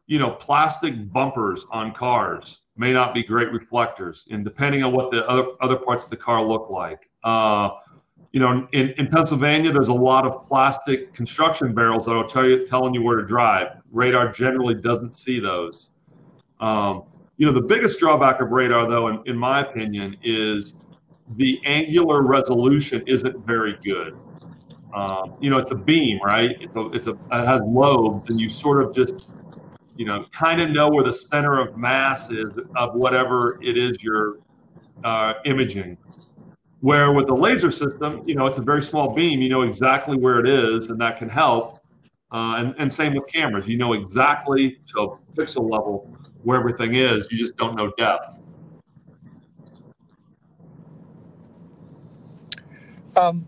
you 0.07 0.19
know 0.19 0.31
plastic 0.31 1.11
bumpers 1.13 1.65
on 1.71 1.93
cars 1.93 2.59
may 2.77 2.91
not 2.91 3.13
be 3.13 3.23
great 3.23 3.51
reflectors, 3.51 4.25
and 4.29 4.43
depending 4.43 4.83
on 4.83 4.91
what 4.91 5.11
the 5.11 5.25
other 5.27 5.45
other 5.61 5.77
parts 5.77 6.03
of 6.03 6.09
the 6.09 6.17
car 6.17 6.43
look 6.43 6.69
like. 6.69 7.09
Uh, 7.23 7.69
you 8.33 8.41
know, 8.41 8.67
in, 8.73 8.89
in 8.97 9.07
Pennsylvania, 9.07 9.71
there's 9.71 9.87
a 9.87 9.93
lot 9.93 10.25
of 10.25 10.43
plastic 10.43 11.13
construction 11.13 11.73
barrels 11.73 12.05
that 12.05 12.13
will 12.13 12.27
tell 12.27 12.45
you 12.45 12.65
telling 12.65 12.93
you 12.93 13.01
where 13.01 13.15
to 13.15 13.25
drive. 13.25 13.67
Radar 13.93 14.29
generally 14.29 14.73
doesn't 14.75 15.15
see 15.15 15.39
those. 15.39 15.91
Um, 16.59 17.03
you 17.37 17.45
know, 17.45 17.51
the 17.51 17.61
biggest 17.61 17.99
drawback 17.99 18.41
of 18.41 18.51
radar, 18.51 18.89
though, 18.89 19.07
in, 19.09 19.21
in 19.25 19.37
my 19.37 19.61
opinion, 19.61 20.15
is 20.23 20.75
the 21.35 21.59
angular 21.65 22.21
resolution 22.21 23.03
isn't 23.07 23.45
very 23.45 23.77
good. 23.83 24.17
Um, 24.93 25.33
you 25.41 25.49
know, 25.49 25.57
it's 25.57 25.71
a 25.71 25.75
beam, 25.75 26.19
right? 26.23 26.55
It's 26.61 26.75
a, 26.75 26.91
it's 26.91 27.07
a, 27.07 27.11
it 27.11 27.45
has 27.45 27.61
lobes, 27.65 28.29
and 28.29 28.39
you 28.39 28.49
sort 28.49 28.81
of 28.81 28.95
just, 28.95 29.31
you 29.97 30.05
know, 30.05 30.25
kind 30.31 30.61
of 30.61 30.69
know 30.69 30.89
where 30.89 31.03
the 31.03 31.13
center 31.13 31.59
of 31.59 31.77
mass 31.77 32.31
is 32.31 32.57
of 32.77 32.95
whatever 32.95 33.59
it 33.61 33.77
is 33.77 34.01
you're 34.01 34.37
uh, 35.03 35.33
imaging. 35.45 35.97
Where 36.79 37.11
with 37.11 37.27
the 37.27 37.33
laser 37.33 37.71
system, 37.71 38.23
you 38.25 38.35
know, 38.35 38.45
it's 38.45 38.59
a 38.59 38.61
very 38.61 38.81
small 38.81 39.13
beam. 39.13 39.41
You 39.41 39.49
know 39.49 39.63
exactly 39.63 40.17
where 40.17 40.39
it 40.39 40.47
is, 40.47 40.89
and 40.89 41.01
that 41.01 41.17
can 41.17 41.27
help. 41.27 41.79
Uh, 42.35 42.57
and, 42.57 42.75
and 42.77 42.91
same 42.91 43.13
with 43.15 43.25
cameras. 43.27 43.65
You 43.65 43.77
know 43.77 43.93
exactly 43.93 44.77
to 44.87 44.99
a 44.99 45.17
pixel 45.37 45.71
level 45.71 46.13
where 46.43 46.59
everything 46.59 46.95
is. 46.95 47.25
You 47.31 47.37
just 47.37 47.55
don't 47.55 47.77
know 47.77 47.93
depth. 47.97 48.39
Um, 53.15 53.45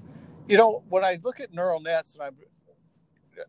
you 0.47 0.55
know, 0.55 0.83
when 0.87 1.03
I 1.03 1.19
look 1.21 1.41
at 1.41 1.53
neural 1.53 1.81
nets, 1.81 2.13
and 2.13 2.23
I'm, 2.23 2.37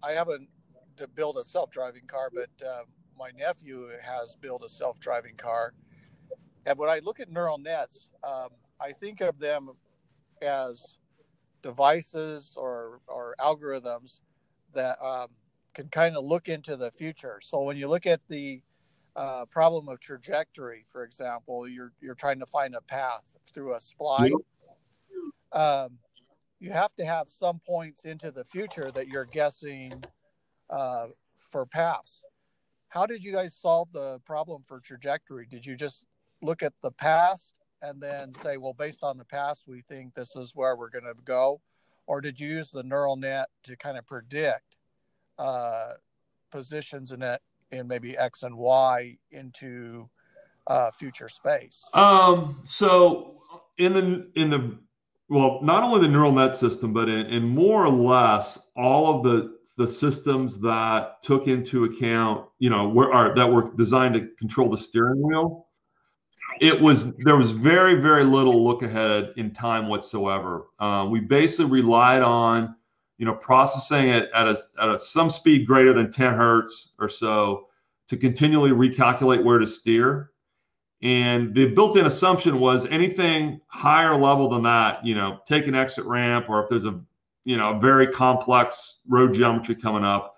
I 0.03 0.11
haven't 0.11 0.49
to 0.97 1.07
build 1.07 1.37
a 1.37 1.45
self-driving 1.45 2.09
car, 2.09 2.31
but 2.35 2.67
uh, 2.67 2.83
my 3.17 3.31
nephew 3.39 3.91
has 4.03 4.35
built 4.41 4.65
a 4.65 4.69
self-driving 4.69 5.37
car. 5.37 5.73
And 6.67 6.77
when 6.77 6.91
I 6.91 6.99
look 6.99 7.21
at 7.21 7.31
neural 7.31 7.59
nets, 7.59 8.09
um, 8.25 8.49
I 8.81 8.91
think 8.91 9.21
of 9.21 9.39
them 9.39 9.71
as 10.43 10.99
devices 11.63 12.55
or, 12.57 13.03
or 13.07 13.37
algorithms 13.39 14.19
that 14.75 15.03
um, 15.03 15.29
can 15.75 15.89
kind 15.89 16.17
of 16.17 16.25
look 16.25 16.49
into 16.49 16.77
the 16.77 16.91
future. 16.91 17.41
So 17.43 17.63
when 17.63 17.77
you 17.77 17.89
look 17.89 18.07
at 18.07 18.21
the 18.29 18.63
uh, 19.17 19.45
problem 19.47 19.89
of 19.89 20.01
trajectory, 20.01 20.85
for 20.89 21.03
example, 21.05 21.69
you're 21.69 21.93
you're 22.01 22.15
trying 22.15 22.39
to 22.41 22.47
find 22.47 22.75
a 22.75 22.81
path 22.81 23.37
through 23.53 23.75
a 23.75 23.79
spline. 23.79 24.33
Um, 25.53 25.99
you 26.61 26.71
have 26.71 26.95
to 26.97 27.05
have 27.05 27.31
some 27.31 27.61
points 27.61 28.05
into 28.05 28.31
the 28.31 28.45
future 28.45 28.91
that 28.93 29.09
you're 29.09 29.25
guessing 29.25 30.03
uh, 30.71 31.07
for 31.39 31.67
paths. 31.67 32.23
How 32.89 33.07
did 33.07 33.23
you 33.23 33.33
guys 33.33 33.55
solve 33.55 33.93
the 33.93 34.19
problem 34.21 34.63
for 34.63 34.81
trajectory? 34.81 35.47
Did 35.47 35.65
you 35.65 35.77
just 35.77 36.05
look 36.43 36.63
at 36.63 36.73
the 36.83 36.91
past 36.91 37.55
and 37.83 38.01
then 38.01 38.33
say, 38.33 38.57
well, 38.57 38.73
based 38.73 39.03
on 39.05 39.19
the 39.19 39.25
past, 39.25 39.65
we 39.67 39.81
think 39.81 40.15
this 40.15 40.35
is 40.37 40.53
where 40.55 40.77
we're 40.77 40.91
going 40.91 41.05
to 41.05 41.15
go? 41.25 41.61
Or 42.09 42.23
did 42.23 42.41
you 42.41 42.49
use 42.49 42.71
the 42.71 42.83
neural 42.83 43.17
net 43.17 43.49
to 43.63 43.77
kind 43.77 43.97
of 43.97 44.07
predict 44.07 44.77
uh, 45.39 45.91
positions 46.51 47.13
in 47.13 47.23
it 47.23 47.41
in 47.71 47.87
maybe 47.87 48.17
X 48.17 48.43
and 48.43 48.57
Y 48.57 49.17
into 49.31 50.09
uh, 50.67 50.91
future 50.91 51.29
space? 51.29 51.85
Um, 51.95 52.61
so 52.65 53.43
in 53.77 53.93
the 53.93 54.31
in 54.35 54.51
the 54.51 54.79
well, 55.29 55.61
not 55.63 55.85
only 55.85 56.01
the 56.01 56.09
neural 56.09 56.33
net 56.33 56.55
system, 56.55 56.95
but 56.95 57.11
in, 57.11 57.27
in 57.27 57.47
more 57.47 57.85
or 57.85 57.91
less 57.91 58.59
all 58.75 59.15
of 59.15 59.23
the 59.23 59.59
the 59.77 59.87
systems 59.87 60.59
that 60.61 61.23
took 61.23 61.47
into 61.47 61.85
account, 61.85 62.49
you 62.59 62.69
know, 62.69 62.89
were, 62.89 63.13
are, 63.15 63.33
that 63.37 63.47
were 63.47 63.71
designed 63.77 64.15
to 64.15 64.27
control 64.37 64.69
the 64.69 64.77
steering 64.77 65.23
wheel. 65.23 65.68
It 66.61 66.81
was 66.81 67.13
there 67.17 67.37
was 67.37 67.53
very 67.53 67.95
very 67.95 68.25
little 68.25 68.65
look 68.65 68.83
ahead 68.83 69.33
in 69.37 69.53
time 69.53 69.89
whatsoever. 69.89 70.67
Uh, 70.79 71.07
we 71.11 71.21
basically 71.21 71.67
relied 71.67 72.23
on, 72.23 72.75
you 73.19 73.27
know, 73.27 73.35
processing 73.35 74.09
it 74.09 74.29
at 74.35 74.49
a 74.49 74.57
at 74.81 74.89
a 74.89 74.99
some 74.99 75.31
speed 75.31 75.67
greater 75.67 75.93
than 75.93 76.11
10 76.11 76.35
hertz 76.35 76.91
or 76.99 77.09
so 77.09 77.67
to 78.09 78.17
continually 78.17 78.71
recalculate 78.71 79.45
where 79.45 79.59
to 79.59 79.67
steer. 79.67 80.31
And 81.03 81.55
the 81.55 81.67
built-in 81.67 82.07
assumption 82.07 82.59
was 82.59 82.85
anything 82.87 83.61
higher 83.69 84.17
level 84.17 84.49
than 84.49 84.65
that, 84.65 85.07
you 85.07 85.15
know, 85.15 85.39
take 85.47 85.69
an 85.69 85.75
exit 85.77 86.05
ramp, 86.07 86.47
or 86.49 86.65
if 86.65 86.69
there's 86.69 86.87
a 86.87 87.01
you 87.45 87.57
know, 87.57 87.71
a 87.71 87.81
very 87.81 88.07
complex 88.07 88.99
road 89.09 89.33
geometry 89.33 89.75
coming 89.75 90.05
up, 90.05 90.35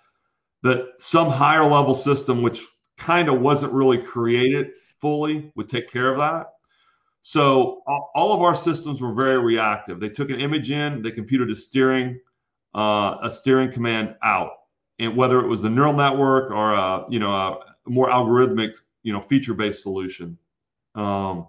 that 0.63 0.93
some 0.99 1.29
higher 1.29 1.65
level 1.65 1.93
system, 1.93 2.41
which 2.41 2.65
kind 2.97 3.29
of 3.29 3.41
wasn't 3.41 3.73
really 3.73 3.99
created 3.99 4.71
fully, 5.01 5.53
would 5.57 5.69
take 5.69 5.91
care 5.91 6.11
of 6.11 6.19
that. 6.19 6.49
So 7.23 7.83
all 7.87 8.33
of 8.33 8.41
our 8.41 8.55
systems 8.55 9.01
were 9.01 9.13
very 9.13 9.39
reactive. 9.39 10.01
They 10.01 10.09
took 10.09 10.31
an 10.31 10.41
image 10.41 10.71
in, 10.71 11.03
they 11.03 11.11
computed 11.11 11.51
a 11.51 11.55
steering, 11.55 12.19
uh, 12.75 13.19
a 13.23 13.31
steering 13.31 13.71
command 13.71 14.15
out, 14.23 14.53
and 14.99 15.17
whether 15.17 15.41
it 15.41 15.47
was 15.47 15.61
the 15.61 15.69
neural 15.69 15.93
network 15.93 16.51
or 16.51 16.73
a 16.73 17.05
you 17.11 17.19
know 17.19 17.33
a 17.33 17.59
more 17.87 18.09
algorithmic 18.09 18.77
you 19.03 19.13
know 19.13 19.21
feature-based 19.21 19.83
solution. 19.83 20.39
Um, 20.95 21.49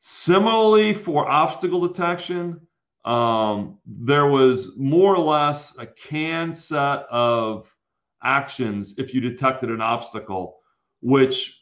similarly, 0.00 0.94
for 0.94 1.28
obstacle 1.28 1.86
detection, 1.86 2.60
um, 3.04 3.78
there 3.84 4.26
was 4.26 4.76
more 4.76 5.14
or 5.14 5.18
less 5.18 5.76
a 5.78 5.86
canned 5.86 6.56
set 6.56 7.00
of 7.10 7.70
actions 8.22 8.94
if 8.96 9.12
you 9.12 9.20
detected 9.20 9.70
an 9.70 9.80
obstacle, 9.80 10.58
which 11.00 11.61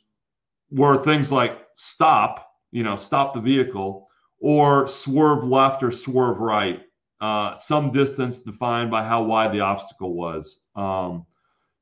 were 0.71 1.03
things 1.03 1.31
like 1.33 1.59
stop, 1.75 2.53
you 2.71 2.83
know, 2.83 2.97
stop 2.97 3.35
the 3.35 3.41
vehicle, 3.41 4.09
or 4.39 4.87
swerve 4.89 5.45
left 5.45 5.83
or 5.83 5.91
swerve 5.93 6.39
right, 6.39 6.81
uh, 7.21 7.55
some 7.55 7.91
distance 7.91 8.41
defined 8.41 8.91
by 8.91 9.05
how 9.05 9.23
wide 9.23 9.53
the 9.53 9.61
obstacle 9.61 10.15
was. 10.15 10.61
Um, 10.77 11.27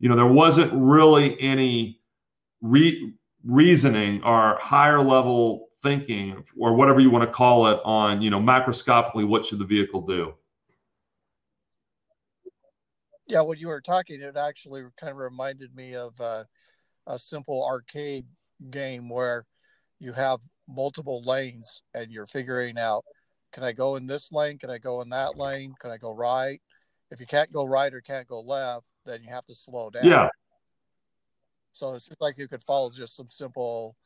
you 0.00 0.08
know, 0.08 0.16
there 0.16 0.26
wasn't 0.26 0.72
really 0.74 1.40
any 1.40 2.00
re- 2.60 3.14
reasoning 3.44 4.22
or 4.22 4.58
higher 4.60 5.02
level 5.02 5.68
thinking 5.82 6.44
or 6.58 6.74
whatever 6.74 7.00
you 7.00 7.10
want 7.10 7.24
to 7.24 7.30
call 7.30 7.68
it 7.68 7.78
on 7.84 8.20
you 8.20 8.30
know 8.30 8.40
macroscopically 8.40 9.26
what 9.26 9.44
should 9.44 9.60
the 9.60 9.64
vehicle 9.64 10.02
do 10.02 10.34
yeah 13.28 13.40
when 13.40 13.58
you 13.58 13.68
were 13.68 13.80
talking 13.80 14.20
it 14.20 14.36
actually 14.36 14.82
kind 14.98 15.12
of 15.12 15.18
reminded 15.18 15.74
me 15.74 15.94
of 15.94 16.20
uh, 16.20 16.42
a 17.06 17.18
simple 17.18 17.64
arcade 17.64 18.26
game 18.70 19.08
where 19.08 19.44
you 19.98 20.12
have 20.12 20.40
multiple 20.68 21.22
lanes 21.24 21.82
and 21.94 22.10
you're 22.10 22.26
figuring 22.26 22.78
out 22.78 23.04
can 23.52 23.64
i 23.64 23.72
go 23.72 23.96
in 23.96 24.06
this 24.06 24.30
lane 24.32 24.58
can 24.58 24.70
i 24.70 24.78
go 24.78 25.00
in 25.00 25.08
that 25.08 25.36
lane 25.38 25.74
can 25.80 25.90
i 25.90 25.96
go 25.96 26.10
right 26.10 26.60
if 27.10 27.20
you 27.20 27.26
can't 27.26 27.52
go 27.52 27.64
right 27.64 27.94
or 27.94 28.00
can't 28.00 28.26
go 28.26 28.40
left 28.40 28.84
then 29.06 29.22
you 29.22 29.30
have 29.30 29.46
to 29.46 29.54
slow 29.54 29.88
down 29.88 30.04
yeah 30.04 30.28
so 31.72 31.94
it 31.94 32.02
seems 32.02 32.20
like 32.20 32.36
you 32.36 32.48
could 32.48 32.62
follow 32.64 32.90
just 32.90 33.16
some 33.16 33.30
simple 33.30 33.96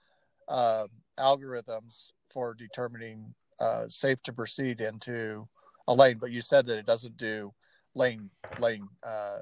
uh, 0.48 0.86
algorithms 1.18 2.10
for 2.30 2.54
determining 2.54 3.34
uh, 3.60 3.84
safe 3.88 4.22
to 4.24 4.32
proceed 4.32 4.80
into 4.80 5.48
a 5.88 5.94
lane, 5.94 6.18
but 6.20 6.30
you 6.30 6.40
said 6.40 6.66
that 6.66 6.78
it 6.78 6.86
doesn't 6.86 7.16
do 7.16 7.52
lane 7.94 8.30
lane. 8.58 8.86
Uh, 9.02 9.38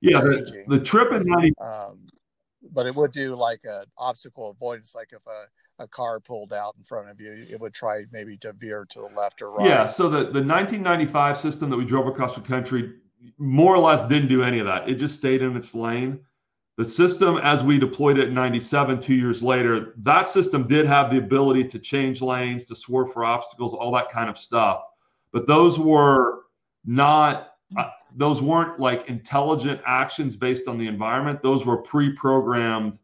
yeah, 0.00 0.20
the, 0.20 0.64
the, 0.68 0.80
trip 0.80 1.12
in 1.12 1.24
90. 1.24 1.52
Um, 1.64 2.06
but 2.72 2.86
it 2.86 2.94
would 2.94 3.12
do 3.12 3.34
like 3.34 3.60
an 3.64 3.84
obstacle 3.96 4.50
avoidance, 4.50 4.94
like 4.94 5.12
if 5.12 5.26
a, 5.26 5.82
a 5.82 5.88
car 5.88 6.20
pulled 6.20 6.52
out 6.52 6.74
in 6.76 6.84
front 6.84 7.08
of 7.08 7.20
you, 7.20 7.46
it 7.48 7.60
would 7.60 7.74
try 7.74 8.04
maybe 8.12 8.36
to 8.38 8.52
veer 8.52 8.86
to 8.90 9.00
the 9.00 9.16
left 9.16 9.42
or 9.42 9.50
right. 9.50 9.66
Yeah, 9.66 9.86
so 9.86 10.04
the, 10.08 10.18
the 10.18 10.42
1995 10.42 11.36
system 11.36 11.70
that 11.70 11.76
we 11.76 11.84
drove 11.84 12.06
across 12.06 12.34
the 12.34 12.40
country 12.40 12.94
more 13.38 13.74
or 13.74 13.78
less 13.78 14.04
didn't 14.04 14.28
do 14.28 14.42
any 14.42 14.58
of 14.58 14.66
that. 14.66 14.88
It 14.88 14.94
just 14.94 15.16
stayed 15.16 15.42
in 15.42 15.56
its 15.56 15.74
lane. 15.74 16.20
The 16.76 16.84
system, 16.84 17.38
as 17.38 17.64
we 17.64 17.78
deployed 17.78 18.18
it 18.18 18.28
in 18.28 18.34
97, 18.34 19.00
two 19.00 19.14
years 19.14 19.42
later, 19.42 19.94
that 19.98 20.28
system 20.28 20.66
did 20.66 20.86
have 20.86 21.10
the 21.10 21.16
ability 21.16 21.64
to 21.68 21.78
change 21.78 22.20
lanes, 22.20 22.66
to 22.66 22.76
swerve 22.76 23.12
for 23.12 23.24
obstacles, 23.24 23.72
all 23.72 23.92
that 23.92 24.10
kind 24.10 24.28
of 24.28 24.36
stuff. 24.36 24.82
But 25.32 25.46
those 25.46 25.78
were 25.78 26.42
not, 26.84 27.54
those 28.16 28.40
weren't 28.40 28.80
like 28.80 29.08
intelligent 29.08 29.80
actions 29.86 30.36
based 30.36 30.66
on 30.66 30.78
the 30.78 30.86
environment. 30.86 31.42
Those 31.42 31.66
were 31.66 31.76
pre 31.76 32.12
programmed 32.12 32.98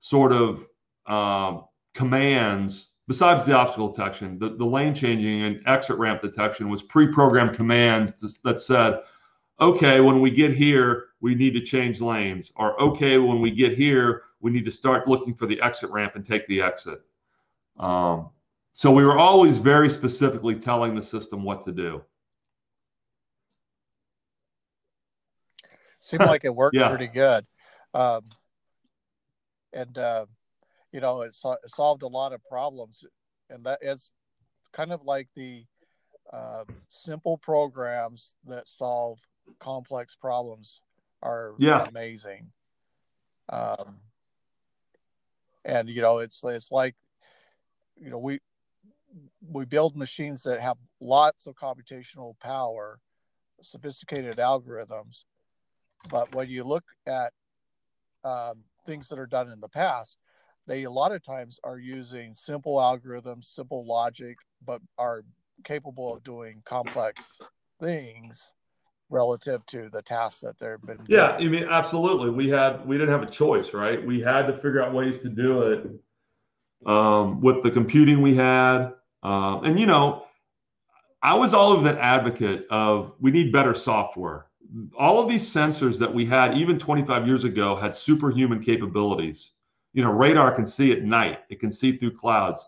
sort 0.00 0.32
of 0.32 0.66
uh, 1.06 1.60
commands. 1.94 2.88
Besides 3.08 3.46
the 3.46 3.52
obstacle 3.52 3.92
detection, 3.92 4.38
the, 4.38 4.50
the 4.56 4.64
lane 4.64 4.92
changing 4.92 5.42
and 5.42 5.60
exit 5.66 5.96
ramp 5.96 6.20
detection 6.20 6.68
was 6.68 6.82
pre 6.82 7.06
programmed 7.06 7.54
commands 7.54 8.38
that 8.42 8.60
said, 8.60 9.00
okay, 9.60 10.00
when 10.00 10.20
we 10.20 10.30
get 10.30 10.52
here, 10.52 11.06
we 11.20 11.34
need 11.36 11.54
to 11.54 11.60
change 11.60 12.00
lanes. 12.00 12.50
Or, 12.56 12.80
okay, 12.82 13.18
when 13.18 13.40
we 13.40 13.52
get 13.52 13.78
here, 13.78 14.24
we 14.40 14.50
need 14.50 14.64
to 14.64 14.72
start 14.72 15.06
looking 15.06 15.34
for 15.34 15.46
the 15.46 15.60
exit 15.62 15.90
ramp 15.90 16.16
and 16.16 16.26
take 16.26 16.46
the 16.48 16.60
exit. 16.60 17.00
Um, 17.78 18.30
so 18.72 18.90
we 18.90 19.04
were 19.04 19.18
always 19.18 19.58
very 19.58 19.88
specifically 19.88 20.56
telling 20.56 20.94
the 20.94 21.02
system 21.02 21.44
what 21.44 21.62
to 21.62 21.72
do. 21.72 22.02
Seemed 26.06 26.26
like 26.26 26.44
it 26.44 26.54
worked 26.54 26.76
yeah. 26.76 26.88
pretty 26.88 27.08
good. 27.08 27.44
Um, 27.92 28.22
and, 29.72 29.98
uh, 29.98 30.26
you 30.92 31.00
know, 31.00 31.22
it, 31.22 31.34
so- 31.34 31.58
it, 31.64 31.68
solved 31.68 32.02
a 32.02 32.06
lot 32.06 32.32
of 32.32 32.40
problems. 32.48 33.04
And 33.50 33.64
that 33.64 33.80
is 33.82 34.12
kind 34.72 34.92
of 34.92 35.02
like 35.02 35.26
the 35.34 35.64
uh, 36.32 36.62
simple 36.88 37.38
programs 37.38 38.36
that 38.46 38.68
solve 38.68 39.18
complex 39.58 40.14
problems 40.14 40.80
are 41.24 41.54
yeah. 41.58 41.84
amazing. 41.84 42.52
Um, 43.48 43.96
and 45.64 45.88
you 45.88 46.02
know, 46.02 46.18
it's 46.18 46.40
it's 46.44 46.70
like 46.70 46.94
you 48.00 48.10
know 48.10 48.18
we 48.18 48.38
we 49.48 49.64
build 49.64 49.96
machines 49.96 50.44
that 50.44 50.60
have 50.60 50.76
lots 51.00 51.48
of 51.48 51.56
computational 51.56 52.38
power, 52.38 53.00
sophisticated 53.60 54.36
algorithms, 54.36 55.24
but 56.08 56.34
when 56.34 56.48
you 56.48 56.64
look 56.64 56.84
at 57.06 57.32
um, 58.24 58.64
things 58.86 59.08
that 59.08 59.18
are 59.18 59.26
done 59.26 59.50
in 59.50 59.60
the 59.60 59.68
past, 59.68 60.18
they 60.66 60.84
a 60.84 60.90
lot 60.90 61.12
of 61.12 61.22
times 61.22 61.60
are 61.64 61.78
using 61.78 62.34
simple 62.34 62.76
algorithms, 62.76 63.44
simple 63.44 63.86
logic, 63.86 64.36
but 64.64 64.80
are 64.98 65.22
capable 65.64 66.14
of 66.14 66.24
doing 66.24 66.60
complex 66.64 67.40
things 67.80 68.52
relative 69.08 69.64
to 69.66 69.88
the 69.90 70.02
tasks 70.02 70.40
that 70.40 70.58
they've 70.58 70.82
been 70.84 70.98
yeah 71.06 71.32
i 71.32 71.44
mean 71.44 71.64
absolutely. 71.70 72.28
We 72.30 72.48
had 72.48 72.84
we 72.86 72.98
didn't 72.98 73.12
have 73.12 73.22
a 73.22 73.30
choice 73.30 73.72
right? 73.72 74.04
We 74.04 74.20
had 74.20 74.46
to 74.48 74.52
figure 74.52 74.82
out 74.82 74.92
ways 74.92 75.18
to 75.20 75.28
do 75.28 75.62
it 75.62 75.86
um, 76.90 77.40
with 77.40 77.62
the 77.62 77.70
computing 77.70 78.20
we 78.20 78.34
had. 78.34 78.92
Um, 79.22 79.64
and 79.64 79.78
you 79.78 79.86
know 79.86 80.24
i 81.22 81.34
was 81.34 81.54
all 81.54 81.72
of 81.72 81.86
an 81.86 81.96
advocate 81.98 82.66
of 82.70 83.12
we 83.20 83.30
need 83.30 83.52
better 83.52 83.74
software 83.74 84.45
all 84.98 85.20
of 85.22 85.28
these 85.28 85.44
sensors 85.46 85.98
that 85.98 86.12
we 86.12 86.26
had 86.26 86.56
even 86.56 86.78
25 86.78 87.26
years 87.26 87.44
ago 87.44 87.76
had 87.76 87.94
superhuman 87.94 88.62
capabilities. 88.62 89.52
You 89.92 90.02
know 90.02 90.10
radar 90.10 90.54
can 90.54 90.66
see 90.66 90.92
at 90.92 91.02
night. 91.02 91.40
It 91.48 91.60
can 91.60 91.70
see 91.70 91.96
through 91.96 92.16
clouds. 92.16 92.64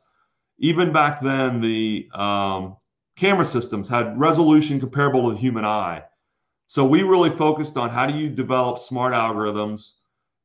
Even 0.59 0.93
back 0.93 1.21
then 1.21 1.61
the 1.61 2.09
um, 2.15 2.77
camera 3.17 3.45
systems 3.45 3.89
had 3.89 4.19
resolution 4.19 4.81
comparable 4.81 5.29
to 5.29 5.35
the 5.35 5.41
human 5.41 5.65
eye. 5.65 6.03
So 6.67 6.85
we 6.85 7.03
really 7.03 7.31
focused 7.31 7.77
on 7.77 7.91
how 7.91 8.07
do 8.07 8.17
you 8.17 8.29
develop 8.29 8.79
smart 8.79 9.15
algorithms, 9.15 9.93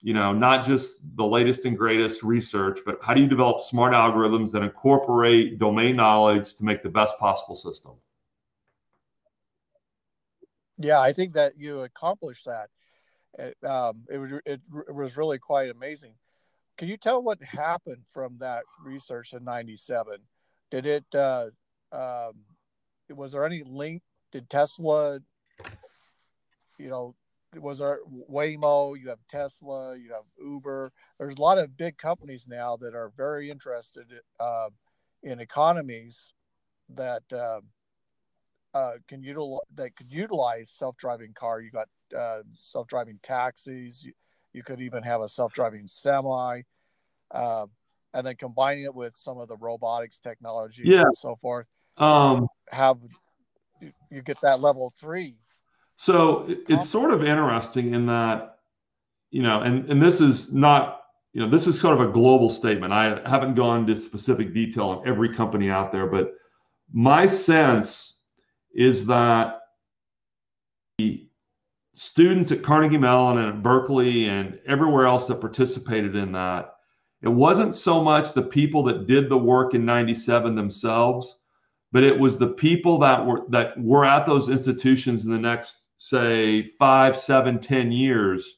you 0.01 0.13
know, 0.13 0.31
not 0.31 0.65
just 0.65 1.01
the 1.17 1.25
latest 1.25 1.65
and 1.65 1.77
greatest 1.77 2.23
research, 2.23 2.79
but 2.85 2.97
how 3.01 3.13
do 3.13 3.21
you 3.21 3.27
develop 3.27 3.61
smart 3.61 3.93
algorithms 3.93 4.51
that 4.51 4.63
incorporate 4.63 5.59
domain 5.59 5.95
knowledge 5.95 6.55
to 6.55 6.63
make 6.63 6.81
the 6.81 6.89
best 6.89 7.17
possible 7.19 7.55
system? 7.55 7.93
Yeah, 10.83 10.99
I 10.99 11.13
think 11.13 11.33
that 11.33 11.53
you 11.57 11.79
accomplished 11.81 12.45
that. 12.45 12.69
It, 13.39 13.57
um, 13.63 14.03
it, 14.09 14.17
was, 14.17 14.31
it, 14.45 14.61
it 14.87 14.93
was 14.93 15.17
really 15.17 15.39
quite 15.39 15.69
amazing. 15.69 16.13
Can 16.77 16.87
you 16.87 16.97
tell 16.97 17.23
what 17.23 17.41
happened 17.41 18.03
from 18.09 18.37
that 18.39 18.63
research 18.83 19.33
in 19.33 19.43
97? 19.43 20.17
Did 20.69 20.85
it, 20.85 21.05
uh, 21.15 21.47
um, 21.91 22.33
was 23.15 23.31
there 23.31 23.45
any 23.45 23.63
link? 23.63 24.01
Did 24.31 24.49
Tesla 24.49 25.19
you 26.77 26.89
know, 26.89 27.15
was 27.55 27.79
there 27.79 27.99
Waymo, 28.29 28.99
you 28.99 29.09
have 29.09 29.19
Tesla, 29.29 29.95
you 29.95 30.11
have 30.11 30.23
Uber. 30.43 30.91
There's 31.19 31.37
a 31.37 31.41
lot 31.41 31.59
of 31.59 31.77
big 31.77 31.97
companies 31.97 32.45
now 32.47 32.77
that 32.77 32.95
are 32.95 33.11
very 33.15 33.49
interested 33.49 34.07
uh, 34.39 34.69
in 35.21 35.39
economies 35.39 36.33
that 36.89 37.23
uh, 37.31 37.61
uh, 38.73 38.93
can 39.07 39.21
utilize 39.21 39.61
that 39.75 39.95
could 39.95 40.11
utilize 40.11 40.69
self-driving 40.69 41.33
car. 41.33 41.61
You 41.61 41.71
got 41.71 41.87
uh, 42.17 42.39
self-driving 42.53 43.19
taxis. 43.21 44.03
You, 44.03 44.13
you, 44.53 44.63
could 44.63 44.81
even 44.81 45.03
have 45.03 45.21
a 45.21 45.29
self-driving 45.29 45.87
semi, 45.87 46.61
uh, 47.31 47.65
and 48.13 48.25
then 48.25 48.35
combining 48.35 48.85
it 48.85 48.93
with 48.93 49.15
some 49.15 49.37
of 49.39 49.47
the 49.47 49.57
robotics 49.57 50.19
technology 50.19 50.83
yeah. 50.85 51.01
and 51.01 51.15
so 51.15 51.35
forth. 51.35 51.67
Um, 51.97 52.47
have 52.69 52.97
you, 53.81 53.91
you 54.09 54.21
get 54.21 54.41
that 54.41 54.59
level 54.59 54.91
three? 54.99 55.37
So 55.97 56.47
it's 56.67 56.89
sort 56.89 57.11
of 57.11 57.23
interesting 57.23 57.93
in 57.93 58.07
that, 58.07 58.57
you 59.29 59.43
know, 59.43 59.61
and 59.61 59.89
and 59.89 60.01
this 60.01 60.21
is 60.21 60.51
not 60.51 61.01
you 61.33 61.41
know, 61.41 61.49
this 61.49 61.65
is 61.65 61.79
sort 61.79 61.99
of 61.99 62.09
a 62.09 62.11
global 62.11 62.49
statement. 62.49 62.93
I 62.93 63.27
haven't 63.27 63.55
gone 63.55 63.87
to 63.87 63.95
specific 63.95 64.53
detail 64.53 64.89
on 64.89 65.07
every 65.07 65.33
company 65.33 65.69
out 65.69 65.91
there, 65.91 66.05
but 66.05 66.35
my 66.93 67.25
sense 67.25 68.12
is 68.73 69.05
that 69.05 69.59
the 70.97 71.27
students 71.95 72.51
at 72.51 72.63
Carnegie 72.63 72.97
Mellon 72.97 73.37
and 73.37 73.49
at 73.49 73.63
Berkeley 73.63 74.25
and 74.25 74.59
everywhere 74.65 75.05
else 75.05 75.27
that 75.27 75.41
participated 75.41 76.15
in 76.15 76.31
that, 76.31 76.75
it 77.21 77.29
wasn't 77.29 77.75
so 77.75 78.03
much 78.03 78.33
the 78.33 78.41
people 78.41 78.83
that 78.83 79.07
did 79.07 79.29
the 79.29 79.37
work 79.37 79.73
in 79.73 79.85
97 79.85 80.55
themselves, 80.55 81.37
but 81.91 82.03
it 82.03 82.19
was 82.19 82.37
the 82.37 82.49
people 82.49 82.97
that 82.99 83.25
were 83.25 83.45
that 83.49 83.79
were 83.79 84.03
at 84.03 84.25
those 84.25 84.49
institutions 84.49 85.25
in 85.25 85.31
the 85.31 85.37
next, 85.37 85.85
say, 85.97 86.63
five, 86.63 87.17
seven, 87.17 87.59
ten 87.59 87.91
years 87.91 88.57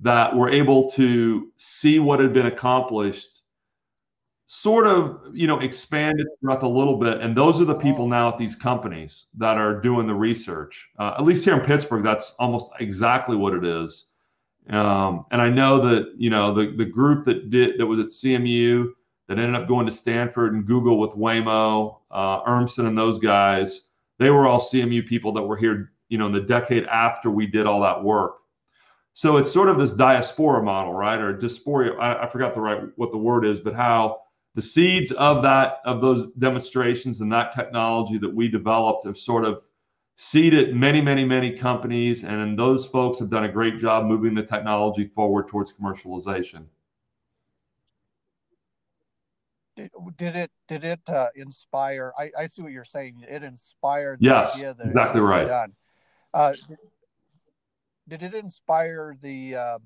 that 0.00 0.34
were 0.34 0.50
able 0.50 0.88
to 0.90 1.50
see 1.56 1.98
what 1.98 2.20
had 2.20 2.32
been 2.32 2.46
accomplished 2.46 3.41
sort 4.52 4.86
of 4.86 5.18
you 5.32 5.46
know 5.46 5.60
expanded 5.60 6.26
throughout 6.38 6.62
a 6.62 6.68
little 6.68 6.98
bit 6.98 7.22
and 7.22 7.34
those 7.34 7.58
are 7.58 7.64
the 7.64 7.74
people 7.74 8.06
now 8.06 8.28
at 8.28 8.36
these 8.36 8.54
companies 8.54 9.24
that 9.34 9.56
are 9.56 9.80
doing 9.80 10.06
the 10.06 10.14
research 10.14 10.90
uh, 10.98 11.14
at 11.16 11.24
least 11.24 11.42
here 11.42 11.54
in 11.54 11.60
pittsburgh 11.60 12.04
that's 12.04 12.34
almost 12.38 12.70
exactly 12.78 13.34
what 13.34 13.54
it 13.54 13.64
is 13.64 14.08
um, 14.68 15.24
and 15.30 15.40
i 15.40 15.48
know 15.48 15.80
that 15.80 16.12
you 16.18 16.28
know 16.28 16.52
the, 16.52 16.70
the 16.76 16.84
group 16.84 17.24
that 17.24 17.48
did 17.48 17.78
that 17.78 17.86
was 17.86 17.98
at 17.98 18.08
cmu 18.08 18.88
that 19.26 19.38
ended 19.38 19.54
up 19.54 19.66
going 19.66 19.86
to 19.86 19.92
stanford 19.92 20.52
and 20.52 20.66
google 20.66 20.98
with 20.98 21.12
waymo 21.12 21.96
uh, 22.10 22.42
urmson 22.42 22.86
and 22.86 22.98
those 22.98 23.18
guys 23.18 23.84
they 24.18 24.28
were 24.28 24.46
all 24.46 24.60
cmu 24.60 25.06
people 25.06 25.32
that 25.32 25.42
were 25.42 25.56
here 25.56 25.92
you 26.10 26.18
know 26.18 26.26
in 26.26 26.32
the 26.32 26.40
decade 26.42 26.84
after 26.88 27.30
we 27.30 27.46
did 27.46 27.64
all 27.64 27.80
that 27.80 28.04
work 28.04 28.34
so 29.14 29.38
it's 29.38 29.50
sort 29.50 29.68
of 29.68 29.78
this 29.78 29.92
diaspora 29.92 30.62
model, 30.62 30.94
right? 30.94 31.20
Or 31.20 31.36
dysphoria. 31.36 31.98
I, 32.00 32.22
I 32.22 32.26
forgot 32.26 32.54
the 32.54 32.62
right 32.62 32.80
what 32.96 33.10
the 33.10 33.18
word 33.18 33.44
is, 33.44 33.60
but 33.60 33.74
how 33.74 34.21
the 34.54 34.62
seeds 34.62 35.12
of 35.12 35.42
that 35.42 35.78
of 35.84 36.00
those 36.00 36.30
demonstrations 36.32 37.20
and 37.20 37.32
that 37.32 37.54
technology 37.54 38.18
that 38.18 38.32
we 38.32 38.48
developed 38.48 39.06
have 39.06 39.16
sort 39.16 39.44
of 39.44 39.62
seeded 40.16 40.76
many, 40.76 41.00
many, 41.00 41.24
many 41.24 41.56
companies, 41.56 42.22
and 42.22 42.58
those 42.58 42.86
folks 42.86 43.18
have 43.18 43.30
done 43.30 43.44
a 43.44 43.52
great 43.52 43.78
job 43.78 44.06
moving 44.06 44.34
the 44.34 44.42
technology 44.42 45.06
forward 45.06 45.48
towards 45.48 45.72
commercialization. 45.72 46.64
Did, 49.74 49.90
did 50.18 50.36
it 50.36 50.50
did 50.68 50.84
it 50.84 51.00
uh, 51.08 51.28
inspire? 51.34 52.12
I, 52.18 52.30
I 52.38 52.46
see 52.46 52.60
what 52.60 52.72
you're 52.72 52.84
saying. 52.84 53.24
It 53.26 53.42
inspired 53.42 54.18
yes, 54.20 54.62
exactly 54.62 55.22
right. 55.22 55.46
Done. 55.46 55.72
Uh, 56.34 56.52
did 58.06 58.22
it 58.22 58.34
inspire 58.34 59.16
the 59.22 59.56
uh, 59.56 59.78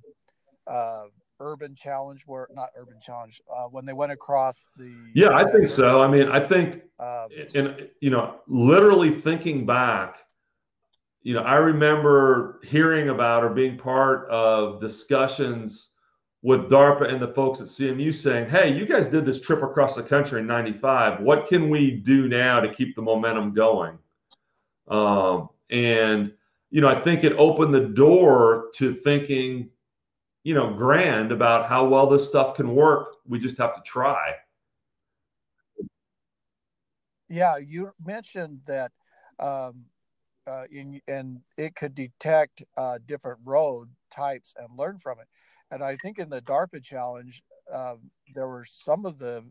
uh, 0.66 1.04
urban 1.40 1.74
challenge 1.74 2.22
where 2.26 2.48
not 2.54 2.68
urban 2.76 2.96
challenge 3.00 3.40
uh, 3.54 3.64
when 3.64 3.84
they 3.84 3.92
went 3.92 4.12
across 4.12 4.68
the 4.76 4.92
yeah 5.14 5.30
i 5.34 5.44
think 5.50 5.68
so. 5.68 6.02
I 6.02 6.08
mean 6.08 6.28
i 6.28 6.40
think 6.40 6.82
um, 6.98 7.28
and 7.54 7.88
you 8.00 8.10
know 8.10 8.36
literally 8.46 9.14
thinking 9.14 9.66
back 9.66 10.16
you 11.22 11.34
know 11.34 11.42
i 11.42 11.56
remember 11.56 12.60
hearing 12.64 13.10
about 13.10 13.44
or 13.44 13.50
being 13.50 13.76
part 13.76 14.28
of 14.30 14.80
discussions 14.80 15.90
with 16.42 16.70
darpa 16.70 17.12
and 17.12 17.20
the 17.20 17.28
folks 17.28 17.60
at 17.60 17.66
cmu 17.66 18.14
saying 18.14 18.48
hey 18.48 18.72
you 18.72 18.86
guys 18.86 19.08
did 19.08 19.26
this 19.26 19.40
trip 19.40 19.62
across 19.62 19.94
the 19.94 20.02
country 20.02 20.40
in 20.40 20.46
95 20.46 21.20
what 21.20 21.48
can 21.48 21.68
we 21.68 21.90
do 21.90 22.28
now 22.28 22.60
to 22.60 22.72
keep 22.72 22.94
the 22.94 23.02
momentum 23.02 23.52
going? 23.52 23.98
Um, 24.88 25.48
and 25.70 26.32
you 26.70 26.80
know, 26.80 26.88
I 26.88 27.00
think 27.00 27.24
it 27.24 27.32
opened 27.32 27.74
the 27.74 27.80
door 27.80 28.68
to 28.74 28.94
thinking, 28.94 29.70
you 30.46 30.54
know, 30.54 30.72
grand 30.72 31.32
about 31.32 31.68
how 31.68 31.84
well 31.88 32.06
this 32.06 32.24
stuff 32.24 32.54
can 32.54 32.72
work. 32.72 33.16
We 33.26 33.40
just 33.40 33.58
have 33.58 33.74
to 33.74 33.80
try. 33.80 34.30
Yeah, 37.28 37.56
you 37.56 37.90
mentioned 38.04 38.60
that, 38.68 38.92
um, 39.40 39.86
uh, 40.46 40.66
in, 40.70 41.00
and 41.08 41.40
it 41.58 41.74
could 41.74 41.96
detect 41.96 42.62
uh, 42.76 42.98
different 43.06 43.40
road 43.44 43.88
types 44.12 44.54
and 44.56 44.68
learn 44.78 44.98
from 44.98 45.18
it. 45.18 45.26
And 45.72 45.82
I 45.82 45.96
think 45.96 46.20
in 46.20 46.30
the 46.30 46.42
DARPA 46.42 46.80
challenge, 46.80 47.42
um, 47.74 48.08
there 48.32 48.46
were 48.46 48.64
some 48.64 49.04
of 49.04 49.18
the 49.18 49.42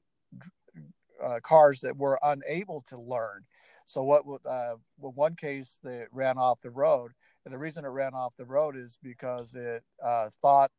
uh, 1.21 1.41
cars 1.43 1.81
that 1.81 1.97
were 1.97 2.17
unable 2.23 2.79
to 2.87 2.97
learn. 2.97 3.43
So 3.85 4.01
what? 4.01 4.21
Uh, 4.45 4.75
well, 4.97 5.11
one 5.13 5.35
case 5.35 5.77
that 5.83 6.07
ran 6.13 6.37
off 6.37 6.61
the 6.61 6.71
road, 6.71 7.11
and 7.43 7.53
the 7.53 7.57
reason 7.57 7.83
it 7.83 7.89
ran 7.89 8.13
off 8.13 8.33
the 8.37 8.45
road 8.45 8.77
is 8.77 8.97
because 9.03 9.55
it 9.55 9.83
uh, 10.01 10.29
thought 10.41 10.71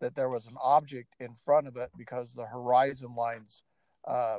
that 0.00 0.14
there 0.14 0.28
was 0.28 0.46
an 0.46 0.56
object 0.62 1.14
in 1.20 1.34
front 1.34 1.66
of 1.66 1.76
it 1.76 1.90
because 1.96 2.34
the 2.34 2.46
horizon 2.46 3.14
lines 3.16 3.62
uh, 4.06 4.38